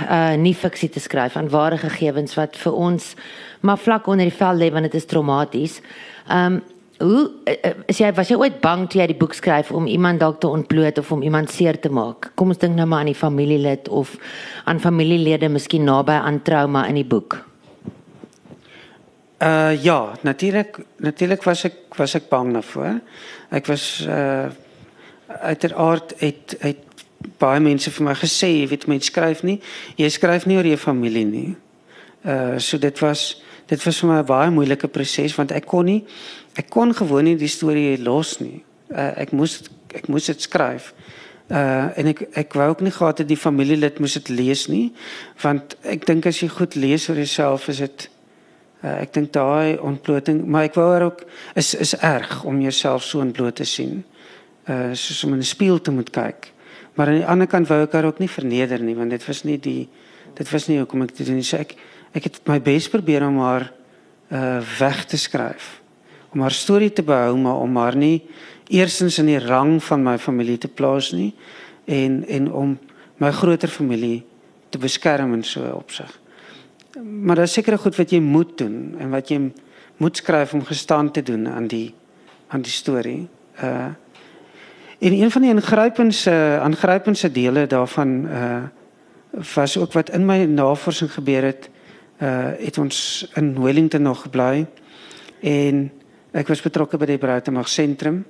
[0.08, 3.14] uh nie fiksie te skryf aan ware gegevens wat vir ons
[3.60, 5.80] maar vlak onder die vel lê want dit is traumaties.
[6.28, 6.62] Ehm um,
[7.02, 9.88] Hoe eh, eh, is jy was jy ooit bang toe jy die boek skryf om
[9.90, 12.30] iemand dalk te ontbloot of om iemand seer te maak?
[12.38, 14.12] Kom ons dink nou maar aan die familielid of
[14.70, 17.40] aan familielede miskien naby aan trauma in die boek.
[19.42, 23.00] Uh ja, natuurlik natuurlik was ek was ek bang daarvoor.
[23.50, 24.52] Ek was uh
[25.42, 26.88] uiteraard het het
[27.40, 29.58] baie mense vir my gesê, jy weet mense skryf nie,
[29.96, 31.48] jy skryf nie oor jou familie nie.
[32.22, 35.84] Uh so dit was dit was vir my 'n baie moeilike proses want ek kon
[35.84, 36.04] nie
[36.58, 38.62] ek kon gewoon nie die storie los nie.
[38.92, 40.92] Uh, ek moes ek moes dit skryf.
[41.52, 44.92] Uh en ek ek wou ook nie gehad het die familielid moes dit lees nie
[45.42, 48.06] want ek dink as jy goed lees oor jouself is dit
[48.84, 51.24] uh, ek dink daai ontbloting maar ek wou ook
[51.58, 54.04] is is erg om jouself so ontbloot te sien.
[54.68, 56.52] Uh soos om in 'n spieël te moet kyk.
[56.94, 59.44] Maar aan die ander kant wou ek haar ook nie verneder nie want dit was
[59.44, 59.88] nie die
[60.34, 61.44] dit was nie hoekom ek dit doen nie.
[61.44, 61.76] So ek
[62.14, 63.72] ek het my bes probeer om haar
[64.30, 65.81] uh weg te skryf
[66.32, 68.22] om haar storie te behou maar om haar nie
[68.72, 71.32] eersins in die rang van my familie te plaas nie
[71.84, 72.78] en en om
[73.22, 74.22] my groter familie
[74.72, 76.10] te beskerm en so opsig.
[77.02, 79.38] Maar daar is seker goed wat jy moet doen en wat jy
[79.96, 81.94] moet skryf om gestand te doen aan die
[82.48, 83.28] aan die storie.
[83.62, 83.92] Uh
[85.02, 88.62] en een van die ingrypendste aangrypendste dele daarvan uh
[89.54, 91.70] was ook wat in my navorsing gebeur het
[92.22, 94.66] uh het ons in Wellington nog gebly
[95.40, 95.90] en
[96.32, 98.22] Ek was betrokke by die Bruitenberg sentrum.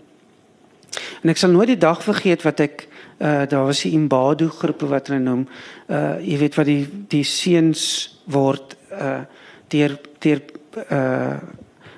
[1.22, 2.88] En ek sal nooit die dag vergeet wat ek
[3.22, 5.44] uh daar was die Imbado groepe wat hulle noem.
[5.86, 6.82] Uh jy weet wat die
[7.12, 7.84] die seuns
[8.26, 9.22] word uh
[9.70, 10.42] deur deur
[10.88, 11.38] uh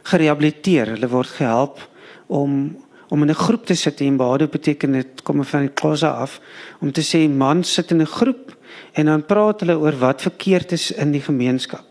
[0.04, 0.92] gerehabiliteer.
[0.98, 1.80] Hulle word gehelp
[2.28, 2.76] om
[3.08, 4.00] om in 'n groep te sit.
[4.00, 6.40] Imbado beteken dit kom van die klosa af
[6.80, 8.52] om te sê man sit in 'n groep
[8.92, 11.86] en dan praat hulle oor wat verkeerd is in die gemeenskap.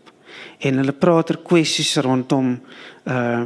[0.59, 2.61] En hulle praat oor kwessies rondom
[3.07, 3.45] uh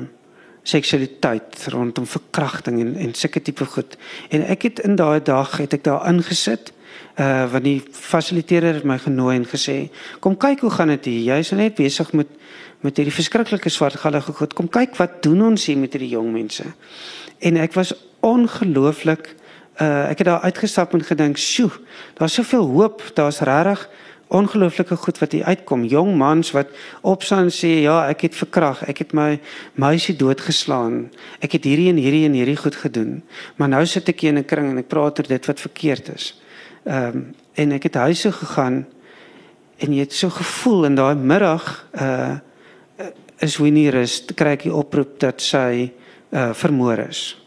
[0.68, 3.98] seksualiteit rondom verkrachting en en sulke tipe goed.
[4.30, 6.74] En ek het in daai dag het ek daar ingesit.
[7.18, 9.90] Uh want die fasiliteerder het my genooi en gesê,
[10.20, 11.36] "Kom kyk hoe gaan dit hier.
[11.36, 12.28] Jy's net besig met
[12.82, 14.54] met hierdie verskriklike swartgallige goed.
[14.54, 16.64] Kom kyk wat doen ons hier met hierdie jong mense."
[17.40, 19.36] En ek was ongelooflik
[19.82, 21.72] uh ek het daar uitgestap en gedink, "Sjoe,
[22.14, 23.02] daar's soveel hoop.
[23.14, 23.90] Daar's regtig
[24.28, 25.86] ongelooflike goed wat hier uitkom.
[25.88, 26.72] Jong mans wat
[27.02, 29.40] opstaan sê ja, ek het verkrag, ek het my
[29.80, 31.08] meisie doodgeslaan.
[31.40, 33.22] Ek het hierdie en hierdie en hierdie goed gedoen.
[33.56, 36.10] Maar nou sit ek hier in 'n kring en ek praat oor dit wat verkeerd
[36.16, 36.42] is.
[36.86, 38.86] Ehm um, en ek het huis toe gegaan
[39.78, 42.38] en jy het so gevoel in daai middag uh
[43.40, 45.92] is Winnie rus kry ek die oproep dat sy
[46.34, 47.38] uh vermoor is.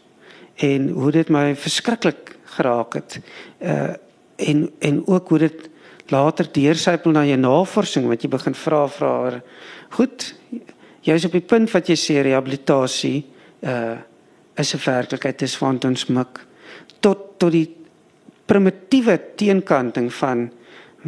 [0.55, 3.19] En hoe dit my verskriklik geraak het.
[3.59, 3.93] Uh
[4.35, 5.69] en en ook hoe dit
[6.11, 9.41] later deursypel na jou navorsing wat jy begin vra vra oor
[9.95, 10.33] goed
[11.05, 13.19] jy's op die punt wat jy sê rehabilitasie
[13.65, 13.97] uh
[14.59, 16.45] is 'n werklikheid dis van ons mik.
[16.99, 17.69] Tot tot die
[18.45, 20.51] primitiewe teenkanting van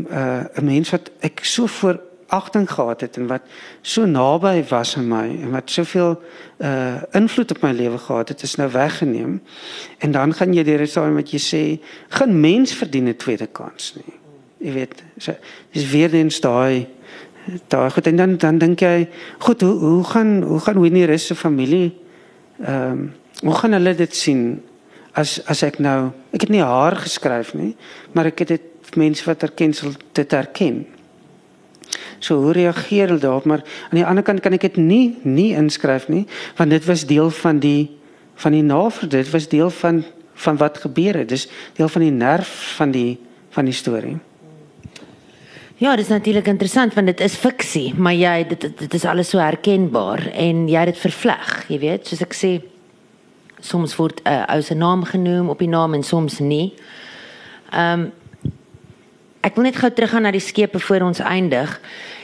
[0.10, 3.42] uh 'n mens wat ek so voor agting gehad het en wat
[3.82, 6.22] so naby was aan my en wat soveel
[6.58, 9.42] uh invloed op my lewe gehad het is nou weggeneem.
[10.00, 13.94] En dan gaan jy deur saam met jy sê geen mens verdien 'n tweede kans
[13.96, 14.23] nie
[14.64, 15.36] jy weet so
[15.76, 16.88] dis weer eens daai
[17.72, 19.08] daai goed en dan dan dink jy
[19.44, 21.92] goed hoe hoe gaan hoe gaan Winnie Rus se familie
[22.64, 23.12] ehm um,
[23.44, 24.62] hoe gaan hulle dit sien
[25.20, 27.74] as as ek nou ek het nie haar geskryf nie
[28.14, 30.86] maar ek het dit mense wat erken sal dit erken
[32.24, 33.46] So hoe reageer hulle daarop?
[33.46, 36.24] Maar aan die ander kant kan ek dit nie nie inskryf nie,
[36.56, 37.92] want dit was deel van die
[38.40, 39.12] van die navorsing.
[39.12, 40.04] Dit was deel van
[40.34, 41.30] van wat gebeur het.
[41.30, 43.20] Dis deel van die nerf van die
[43.54, 44.18] van die storie.
[45.84, 49.34] Ja, dit is natuurlik interessant want dit is fiksie, maar jy dit dit is alles
[49.34, 52.52] so herkenbaar en jy het dit vervleg, jy weet, soos ek sê
[53.60, 56.72] soms word 'n uh, ou se naam genoem op die naam en soms nie.
[57.74, 58.12] Ehm um,
[59.44, 61.80] ek wil net gou teruggaan na die skepe voor ons eindig.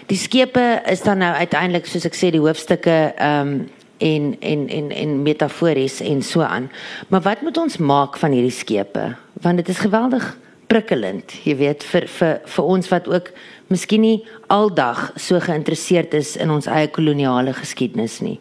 [0.08, 4.70] Die skepe is dan nou uiteindelik soos ek sê die hoofstukke ehm um, en en
[4.70, 6.72] en en metafories en so aan.
[7.10, 9.16] Maar wat moet ons maak van hierdie skepe?
[9.34, 10.38] Want dit is geweldig
[10.70, 13.32] prikkelend, jy weet, vir vir vir ons wat ook
[13.70, 14.18] miskien nie
[14.54, 18.38] aldag so geïnteresseerd is in ons eie koloniale geskiedenis nie.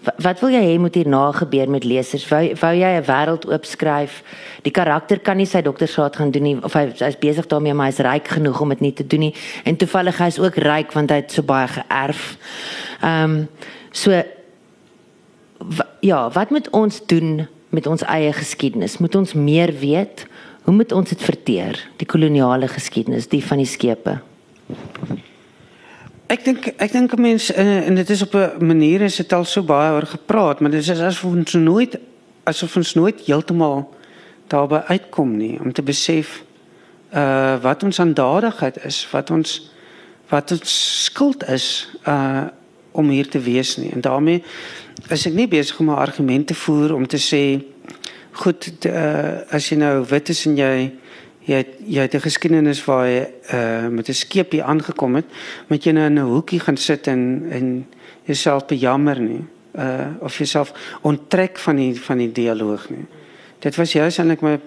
[0.00, 2.24] Wat wil jy hê moet hierna gebeur met lesers?
[2.30, 4.22] Wou wou jy 'n wêreld oopskryf?
[4.62, 7.92] Die karakter kan nie sy doktorsgraad gaan doen nie of hy hy's besig daarmee maar
[7.92, 9.34] hy's ryk genoeg om dit nie te doen nie.
[9.64, 12.36] En toevallig hy's ook ryk want hy het so baie geërf.
[13.02, 13.48] Ehm um,
[13.92, 14.22] so
[16.00, 18.98] ja, wat moet ons doen met ons eie geskiedenis?
[18.98, 20.26] Moet ons meer weet?
[20.70, 21.74] Hoe moet ons dit verteer?
[21.98, 24.12] Die koloniale geskiedenis, die van die skepe.
[26.30, 29.44] Ek dink ek dink mense eh, en dit is op 'n manier is dit al
[29.44, 31.98] so baie oor gepraat, maar dit is asof ons nooit
[32.44, 33.82] asof ons nooit heeltemal
[34.46, 36.44] daarby uitkom nie om te besef
[37.14, 39.72] uh wat ons aandadigheid is, wat ons
[40.28, 42.46] wat ons skuld is uh
[42.92, 43.90] om hier te wees nie.
[43.90, 44.42] En daarmee
[45.08, 47.58] is ek nie besig om 'n argument te voer om te sê
[48.32, 50.92] goed uh as jy nou wit is en jy
[51.48, 55.26] jy het, jy het 'n geskiedenis waar jy uh met 'n skeepie aangekom het,
[55.68, 57.86] moet jy nou in 'n hoekie gaan sit en en
[58.24, 59.44] jouself bejammer nie.
[59.74, 60.72] Uh of jouself
[61.02, 63.06] onttrek van die van die dialoog nie.
[63.58, 64.58] Dit was juist eintlik my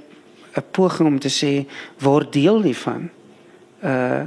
[0.55, 1.65] 'n poging om te sê
[1.99, 3.09] word deel hiervan.
[3.83, 4.21] Uh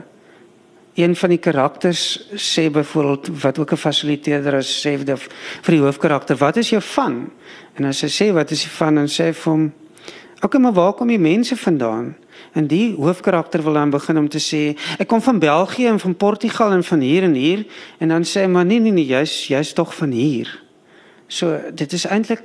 [0.96, 2.02] een van die karakters
[2.40, 7.30] sê byvoorbeeld wat ook 'n fasiliteerder as sê vir die hoofkarakter, wat is jou van?
[7.74, 9.72] En as hy sê wat is die van en sê vir hom,
[10.40, 12.16] "Oké, maar waar kom die mense vandaan?"
[12.52, 16.16] En die hoofkarakter wil dan begin om te sê, "Ek kom van België en van
[16.16, 17.66] Portugal en van hier en hier."
[17.98, 20.62] En dan sê hy, "Maar nee nee nee, jy's jy's tog van hier."
[21.26, 22.42] So dit is eintlik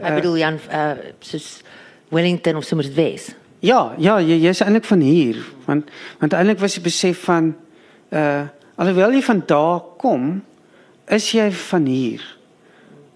[0.00, 1.60] uh, ek bedoel Jan uh, soos
[2.08, 3.34] Wellington of soms dit wees.
[3.64, 5.88] Ja, ja, jy jy's eintlik van hier, want
[6.20, 7.54] want eintlik was jy besef van
[8.12, 8.44] uh
[8.74, 10.42] alhoewel jy van daar kom,
[11.06, 12.22] is jy van hier.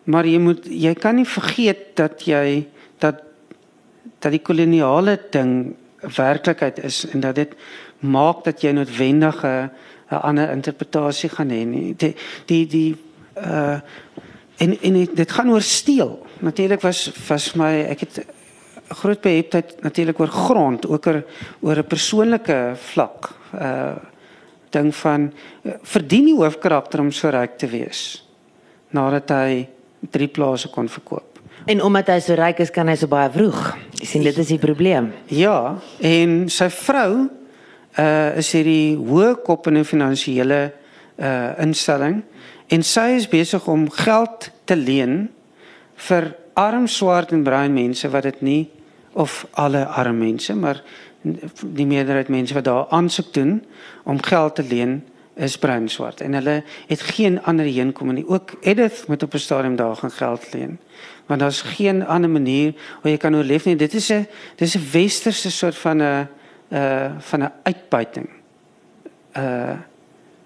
[0.07, 2.69] Maar jy moet jy kan nie vergeet dat jy
[3.03, 3.25] dat
[4.23, 5.75] dat die koloniale ding
[6.17, 7.53] werklikheid is en dat dit
[8.07, 9.71] maak dat jy noodwendig 'n
[10.23, 11.95] ander interpretasie gaan hê nie.
[11.99, 12.15] Die
[12.47, 12.97] die die
[13.37, 13.81] uh
[14.59, 16.27] en en dit gaan oor steel.
[16.41, 18.38] Natuurlik was was my ek het
[18.89, 21.23] groot beheptheid natuurlik oor grond, ook oor
[21.61, 23.31] oor 'n persoonlike vlak.
[23.55, 23.97] Uh
[24.71, 25.33] ding van
[25.63, 28.25] uh, verdien die hoofkarakter om so ryk te wees
[28.91, 29.69] nadat hy
[30.13, 31.39] drie plase kon verkoop.
[31.69, 33.77] En omdat hy so ryk is, kan hy so baie vroeg.
[34.01, 35.11] Jy sien dit is die probleem.
[35.33, 37.29] Ja, en sy vrou
[37.99, 40.61] uh is hierdie hoë kop in 'n finansiële
[41.19, 42.23] uh instelling
[42.69, 45.29] en sy is besig om geld te leen
[45.97, 48.71] vir arm swart en bruin mense wat dit nie
[49.19, 50.83] of alle arme mense, maar
[51.63, 53.65] die meerderheid mense wat daar aansoek doen
[54.05, 55.01] om geld te leen
[55.35, 58.27] is bruin swart en hulle het geen ander heenkom nie.
[58.27, 60.79] Ook Edith moet op 'n stadium daar gaan geld leen.
[61.27, 63.77] Want daar's geen ander manier hoe jy kan oorleef nie.
[63.77, 66.29] Dit is 'n dis 'n westerse soort van 'n
[66.71, 68.29] uh van 'n uitbuiting.
[69.37, 69.79] Uh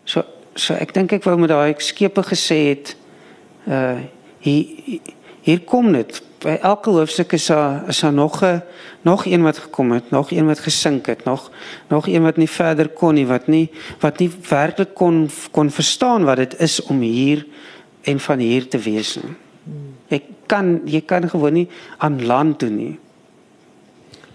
[0.05, 2.97] so so ek dink ek wou met daai skepe gesê het
[3.69, 4.01] uh
[4.39, 4.65] hier
[5.41, 8.63] hier kom dit by elke hoofstuk is daar is daar nog 'n
[9.03, 11.51] nog een wat gekom het, nog een wat gesink het, nog
[11.89, 13.71] nog een wat nie verder kon nie, wat nie
[14.01, 17.47] wat nie werklik kon kon verstaan wat dit is om hier
[18.03, 19.35] en van hier te wees nie.
[20.09, 21.69] Jy kan jy kan gewoon nie
[21.99, 22.99] aan land toe nie.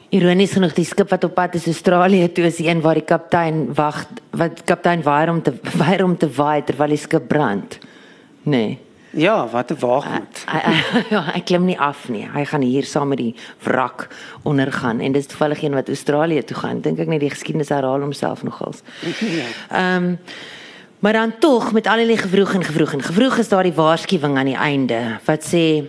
[0.10, 3.74] Ironies genoeg die skip wat op pad is Australië toe is een waar die kaptein
[3.74, 5.53] wag wat kaptein weier om te
[5.84, 7.80] weier om te waai terwyl die skip brand.
[8.43, 8.80] Nee.
[9.18, 10.45] Ja, wat 'n waagmoed.
[11.13, 12.28] Ja, hy klim nie af nie.
[12.34, 14.07] Hy gaan hier saam met die wrak
[14.43, 16.82] ondergaan en dis toevallig een wat Australië toe gaan.
[16.82, 18.82] Dink ek net die geskiedenis herhaal homself nogals.
[19.39, 19.47] Ja.
[19.70, 20.18] Ehm um,
[20.99, 24.38] maar dan tog met al die gevroeg en gevroeg en gevroeg is daar die waarskuwing
[24.38, 25.86] aan die einde wat sê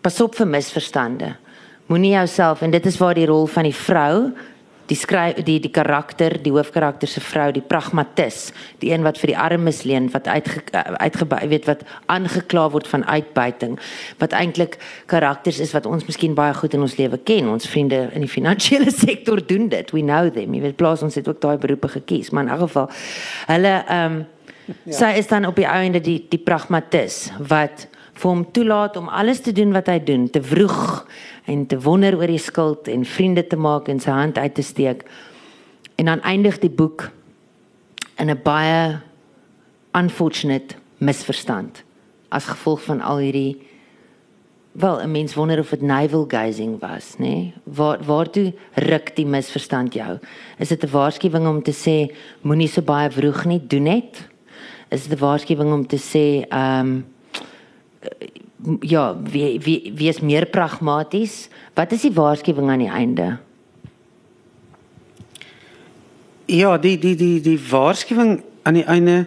[0.00, 1.36] pas op vir misverstande.
[1.86, 4.32] Moenie jouself en dit is waar die rol van die vrou
[4.90, 8.50] die skryf die die karakter, die hoofkarakter se vrou, die pragmatis,
[8.82, 10.62] die een wat vir die armes leen, wat uitge
[10.98, 13.78] uitge weet wat aangekla word van uitbuiting,
[14.18, 17.48] wat eintlik karakters is wat ons miskien baie goed in ons lewe ken.
[17.52, 19.90] Ons vriende in die finansiële sektor doen dit.
[19.94, 20.54] We know them.
[20.54, 22.90] Jy weet plaas ons het ook daai beroepe gekies, maar in elk geval
[23.52, 24.22] hulle ehm um,
[24.84, 24.94] ja.
[24.94, 29.40] sy is dan op die einde die die pragmatis wat vir hom toelaat om alles
[29.40, 31.06] te doen wat hy doen, te vroeg
[31.50, 34.62] en te wonder oor die skuld en vriende te maak en sy hand uit te
[34.62, 35.04] steek.
[35.96, 37.10] En dan eindig die boek
[38.18, 39.00] in 'n baie
[39.94, 41.82] unfortunate misverstand
[42.28, 43.60] as gevolg van al hierdie
[44.72, 47.18] wel 'n mens wonder of dit navel gazing was, nê?
[47.18, 47.54] Nee?
[47.64, 50.18] Waar waartoe ruk die misverstand jou?
[50.58, 54.28] Is dit 'n waarskuwing om te sê moenie so baie vroeg nie doen net?
[54.88, 57.04] Is dit 'n waarskuwing om te sê ehm um,
[58.80, 61.48] ja, wie wie wie is meer pragmaties?
[61.74, 63.38] Wat is die waarskuwing aan die einde?
[66.46, 69.26] Ja, die die die die waarskuwing aan die einde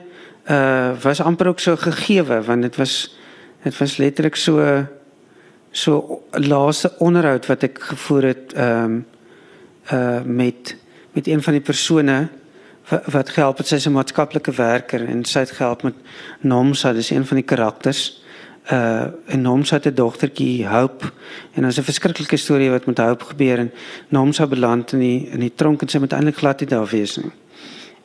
[0.50, 3.18] uh was amper ook so gegeewe want dit was
[3.64, 4.86] dit was letterlik so
[5.72, 9.06] so laaste onderhoud wat ek gevoer het ehm um,
[9.92, 10.76] uh met
[11.12, 12.28] met een van die persone
[12.90, 15.96] wat, wat gehelp het sy's 'n maatskaplike werker en sy het gehelp met
[16.42, 18.25] Nomsa, dis een van die karakters
[18.72, 21.12] uh en Nomsa het 'n dogtertjie Hope
[21.54, 23.72] en daar's 'n verskriklike storie wat met Hope gebeur en
[24.10, 27.18] Nomsa beland in die in die tronk en sy moet eintlik glad nie daar wees
[27.18, 27.32] nie.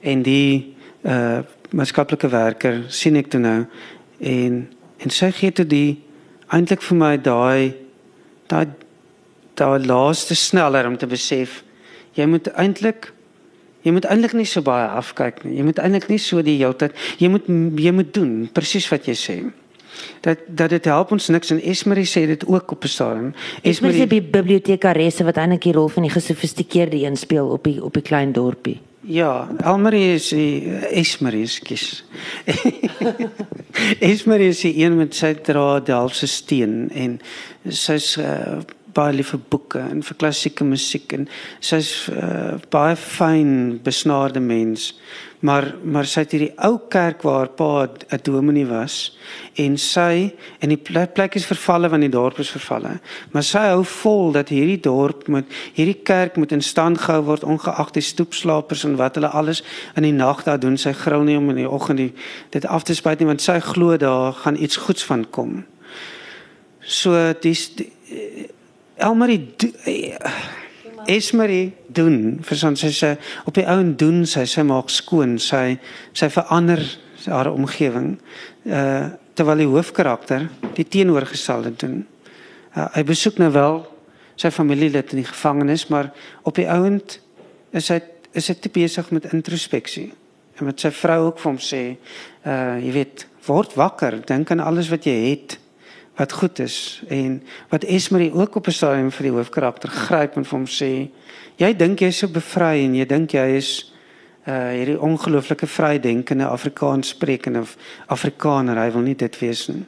[0.01, 1.39] En die uh
[1.71, 3.67] maatskaplike werker sien ek toe nou
[4.19, 6.03] en en sy gee toe die
[6.49, 7.75] eintlik vir my daai
[8.47, 8.67] daai
[9.55, 11.63] daai laaste sneller om te besef
[12.13, 13.13] jy moet eintlik
[13.83, 15.57] jy moet eintlik nie so baie afkyk nie.
[15.57, 17.47] Jy moet eintlik nie so die hele tyd jy moet
[17.81, 19.39] jy moet doen presies wat jy sê
[20.21, 23.35] dat dat dit help ons niks en Esmerie sê dit ook op 'n stadium.
[23.63, 27.85] Esmerie is die bibliotekaresse wat eintlik die rol van die gesofistikeerde een speel op die
[27.85, 28.81] op die klein dorpie.
[29.01, 32.05] Ja, Elmarie is die Esmerie skies.
[34.11, 37.17] Esmerie is die een met sy dra Delfse steen en
[37.65, 38.61] sy's uh,
[38.93, 41.29] baie lief vir boeke en vir klassieke musiek en
[41.65, 44.93] sy's uh, baie fyn besnaarde mens
[45.41, 49.17] maar maar sy het hierdie ou kerk waar pa 'n dominee was
[49.55, 53.01] en sy en die plek is vervalle want die dorp is vervalle.
[53.31, 57.45] Maar sy hou vol dat hierdie dorp moet hierdie kerk moet in stand gehou word
[57.45, 59.63] ongeag die stoepslapers en wat hulle alles
[59.97, 60.77] in die nag daar doen.
[60.77, 62.13] Sy gril nie om in die oggend die
[62.51, 65.65] dit af te spuit nie want sy glo daar gaan iets goeds van kom.
[66.81, 67.93] So dis die,
[69.01, 69.57] Elmarie
[71.11, 73.15] Esmerie doen vir son sy sê
[73.49, 75.79] op die ouen doen sy sy maak skoon sy
[76.17, 76.83] sy verander
[77.27, 78.15] haar omgewing
[78.67, 80.43] uh terwyl die hoofkarakter
[80.77, 82.01] die teenoorgestelde doen.
[82.75, 83.79] Uh, hy besoek nou wel
[84.37, 86.11] sy familielid in die gevangenis maar
[86.45, 87.17] op die ouend
[87.73, 88.01] is hy
[88.37, 90.11] is hy te besig met introspeksie
[90.59, 91.83] en met sy vrou ook vir hom sê
[92.45, 95.60] uh jy weet word wakker dink aan alles wat jy het
[96.21, 97.39] wat goed is en
[97.73, 101.09] wat Esmerie ook op 'n stadium vir die hoofkarakter gryp en vir hom sê
[101.57, 103.93] jy dink jy's so bevry en jy dink jy is
[104.49, 107.63] uh hierdie ongelooflike vrydenkende Afrikaans sprekende
[108.07, 108.77] Afrikaner.
[108.77, 109.85] Hy wil nie dit wees nie.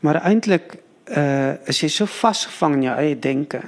[0.00, 0.76] Maar eintlik
[1.10, 3.62] uh is jy so vasgevang in jou eie denke.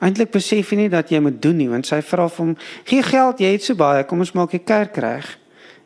[0.00, 3.02] Eintlik besef jy nie dat jy moet doen nie want sy vra vir hom gee
[3.02, 5.38] geld jy het so baie kom ons maak 'n kerk reg.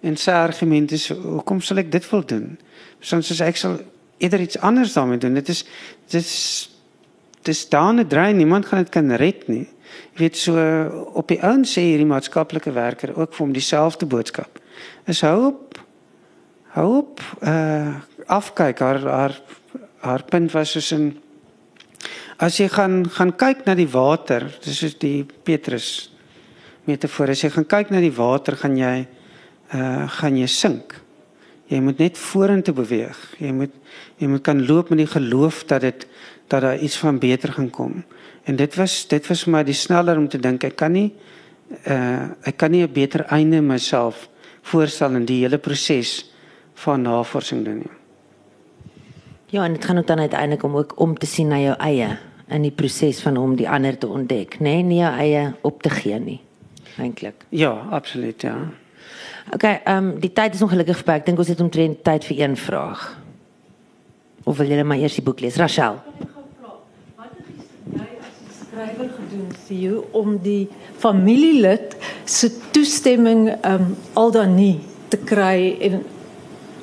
[0.02, 2.58] En sy argument is hoekom sal ek dit wil doen?
[3.00, 3.78] Soms as ek sal
[4.18, 5.34] eerder iets anders daarmee doen.
[5.34, 5.64] Dit is
[6.08, 6.70] dit is
[7.46, 9.66] dis daane drein niemand gaan dit kan red nie.
[10.16, 10.62] Jy weet so
[11.14, 14.58] op die ouen sê hierdie maatskaplike werker ook vir hom dieselfde boodskap.
[15.06, 15.78] Is hou op
[16.76, 17.94] hou op uh
[18.26, 19.34] afkyk haar haar
[20.02, 21.12] haar punt was soos in
[22.42, 26.10] as jy gaan gaan kyk na die water, dis soos die Petrus
[26.86, 27.30] metafoor.
[27.32, 29.06] As jy gaan kyk na die water, gaan jy
[29.74, 31.00] uh gaan jy sink.
[31.66, 33.18] Jy moet net vorentoe beweeg.
[33.38, 33.72] Jy moet
[34.20, 36.06] jy moet kan loop met die geloof dat dit
[36.48, 38.04] dat daar iets van beter gaan kom.
[38.44, 41.10] En dit was dit was vir my die sneller om te dink ek kan nie
[41.86, 44.28] uh ek kan nie 'n beter einde myself
[44.62, 46.30] voorstel in die hele proses
[46.74, 47.94] van navorsing doen nie.
[49.46, 52.18] Ja, en dit gaan ook dan uiteindelik om ook om te sien na jou eie
[52.48, 55.82] in die proses van om die ander te ontdek, nê, nee, nie jou eie op
[55.82, 56.40] te gee nie.
[56.98, 57.44] Eintlik.
[57.48, 58.56] Ja, absoluut, ja.
[59.54, 61.20] Okay, ehm um, die tyd is ongelukkig verby.
[61.20, 63.04] Ek dink ons het omtrent tyd vir een vraag.
[64.44, 66.00] Of wil julle maar eers die boek lees, Rachel?
[68.76, 70.68] skrywer gedoen jou om die
[71.00, 71.96] familielid
[72.28, 76.02] se toestemming um al dan nie te kry en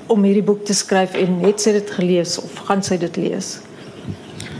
[0.09, 3.59] om hierdie boek te skryf en het sy dit gelees of gaan sy dit lees?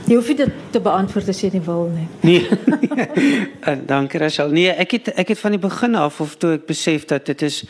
[0.04, 2.08] Jy hoef dit te beantwoord as jy nie wil nie.
[2.28, 2.42] Nee.
[2.44, 4.52] uh, dankie Rachel.
[4.52, 7.46] Nee, ek het ek het van die begin af of toe ek besef dat dit
[7.48, 7.62] is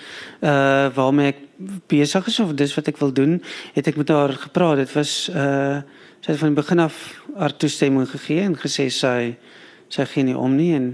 [0.42, 1.44] uh waarmee ek
[1.92, 3.38] besig is of dis wat ek wil doen,
[3.78, 4.82] het ek met haar gepraat.
[4.82, 5.84] Dit was uh
[6.24, 6.98] sy het van die begin af
[7.38, 9.36] haar toestemming gegee en gesê sy
[9.92, 10.94] sy gee nie om nie en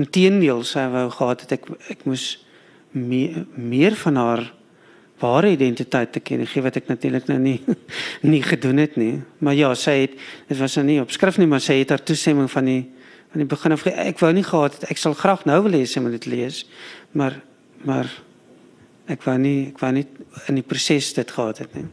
[0.00, 2.40] inteendeel sy wou gehad het ek ek moes
[2.96, 4.44] meer, meer van haar
[5.22, 7.58] ware identiteit te ken gee wat ek natuurlik nou nie
[8.34, 9.22] nie gedoen het nie.
[9.38, 10.18] Maar ja, sy het
[10.48, 12.82] dit was nou nie op skrif nie, maar sy het haar toestemming van die
[13.32, 15.96] van die begin af ek wou nie gehad het ek sal graag nou wil lees
[15.96, 16.64] en moet dit lees.
[17.16, 17.40] Maar
[17.88, 18.10] maar
[19.10, 20.06] ek wou nie ek wou nie
[20.48, 21.88] in die proses dit gehad het nie.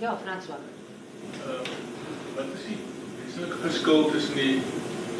[0.00, 0.60] Ja, François.
[1.44, 1.60] Uh,
[2.36, 2.78] wat is die
[3.62, 4.54] verskil tussen die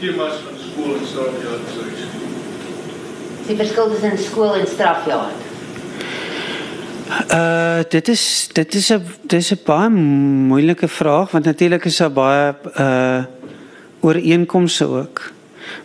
[0.01, 2.39] temas van skool en strafjaarstudies?
[3.51, 5.30] Die verskil tussen skool en strafjaar.
[7.34, 9.88] Uh dit is dit is 'n dis 'n baie
[10.51, 13.24] moeilike vraag want natuurlik is daar baie uh
[14.01, 15.32] ooreenkomste ook.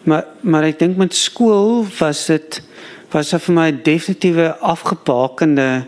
[0.03, 2.61] Maar maar ek dink met skool was dit
[3.09, 5.83] was dit vir my 'n definitiewe afgebakende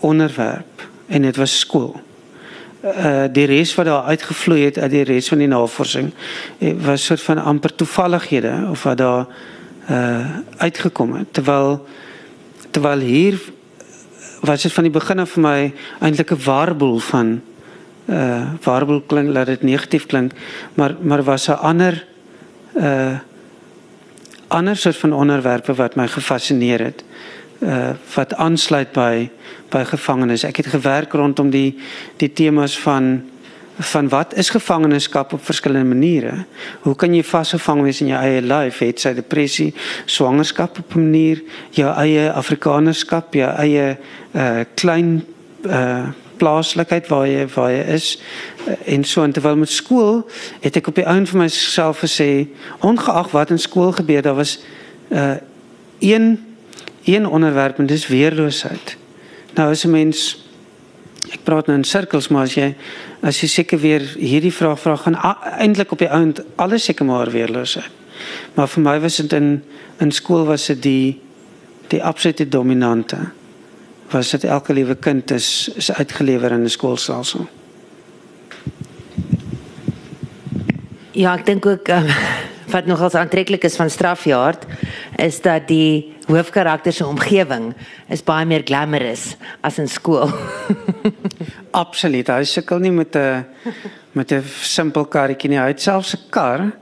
[0.00, 2.00] onderwerp en dit was skool.
[2.82, 6.12] Uh die res wat daar uitgevloei het uit die res van die navorsing
[6.58, 9.26] eh, was soort van amper toevallighede of wat daar
[9.90, 10.26] uh
[10.56, 11.86] uitgekom het terwyl
[12.70, 13.40] terwyl hier
[14.40, 17.40] was dit van die begin af vir my eintlik 'n warboel van
[18.08, 20.32] uh warboel klink laat dit negatief klink
[20.74, 22.06] maar maar was 'n ander
[22.74, 23.18] uh
[24.48, 27.04] ander soort van onderwerpe wat my gefassineer het
[27.58, 29.30] uh wat aansluit by
[29.70, 30.44] by gevangenes.
[30.44, 31.78] Ek het gewerk rondom die
[32.16, 33.29] die temas van
[33.80, 36.44] van wat is gevangenskap op verskillende maniere?
[36.80, 38.78] Hoe kan jy vasgevang wees in jou eie lyf?
[38.78, 39.74] Het sy depressie,
[40.04, 43.96] swangerskap op 'n manier, jou eie afrikanerskap, jou eie
[44.34, 45.24] uh klein
[45.64, 48.22] uh plaaslikheid waar jy waar jy is
[48.66, 50.22] uh, en so en terwyl met skool
[50.60, 52.48] het ek op die ouen vir myself gesê
[52.80, 54.58] ongeag wat in skool gebeur daar was
[55.08, 55.36] uh
[56.00, 56.38] een
[57.04, 58.96] een onderwerp en dis weerloosheid.
[59.54, 60.39] Nou as 'n mens
[61.28, 62.74] ek praat nou in sirkels maar as jy
[63.22, 65.18] as jy seker weer hierdie vraag vra gaan
[65.58, 67.98] eintlik op die oond alles seker maar weerloosheid.
[68.54, 69.62] Maar vir my was dit in
[70.00, 71.20] in skool was dit die
[71.90, 73.18] die absolute dominante.
[74.10, 77.48] Was dit elke liewe kind is is uitgelewer in 'n skoolstelsel.
[81.12, 82.06] Ja, ek dink ook um,
[82.74, 84.66] wat nogals aantreklik is van strafjaard
[85.16, 87.72] is dat die hoofkarakter se omgewing
[88.08, 90.30] is baie meer glamorous as in skool.
[91.82, 92.30] Absoluut.
[92.30, 93.44] Hy sukkel nie met 'n
[94.12, 95.58] met 'n simpel karretjie nie.
[95.58, 96.72] Hy het selfs 'n kar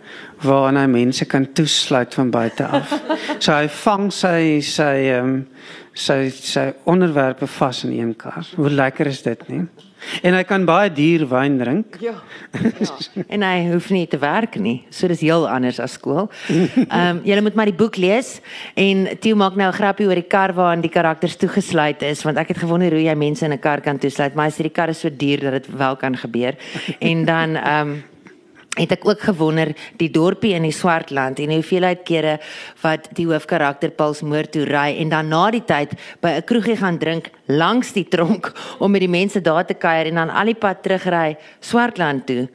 [0.42, 2.92] waarna hy mense kan toesluit van buite af.
[3.44, 5.46] So hy vang sy sy ehm um,
[5.94, 8.46] sy sy onderwerpe vas in een kar.
[8.56, 9.66] Hoe lekker is dit nie?
[10.22, 11.98] En hy kan baie duur wyn drink.
[12.00, 12.14] Ja.
[12.78, 12.96] ja.
[13.26, 14.84] En hy hoef nie te werk nie.
[14.90, 16.28] So dis heel anders as skool.
[16.48, 18.38] Ehm um, jy moet maar die boek lees
[18.78, 22.38] en Theo maak nou 'n grappie oor die kar waarin die karakters toegesluit is want
[22.38, 24.88] ek het gewonder hoe jy mense in 'n kar kan toesluit, maar as die kar
[24.88, 26.54] is so duur dat dit wel kan gebeur.
[27.00, 28.02] En dan ehm um,
[28.78, 32.38] het ek ook gewonder die dorpie in die Swartland en hoeveelheid kere
[32.82, 36.76] wat die hoofkarakter Pauls moord toe ry en dan na die tyd by 'n kroegie
[36.76, 38.52] gaan drink langs die tronk
[38.82, 42.48] om met die mense daar te kuier en dan al die pad terugry Swartland toe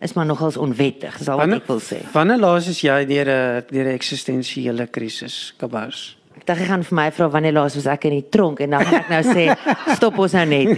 [0.00, 1.96] is maar nogals onwettig dis al wat ek wil sê.
[2.12, 6.16] Wanneer laas is jy deur 'n deur 'n eksistensiële krisis kabars?
[6.36, 8.70] Ek dink jy gaan vir my vra wanneer laas was ek in die tronk en
[8.70, 9.56] dan gaan ek nou sê
[9.96, 10.68] stop ons nou net.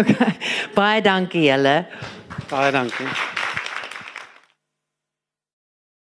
[0.00, 0.32] okay.
[0.74, 1.86] Baie dankie julle.
[2.50, 3.04] Baie dankie.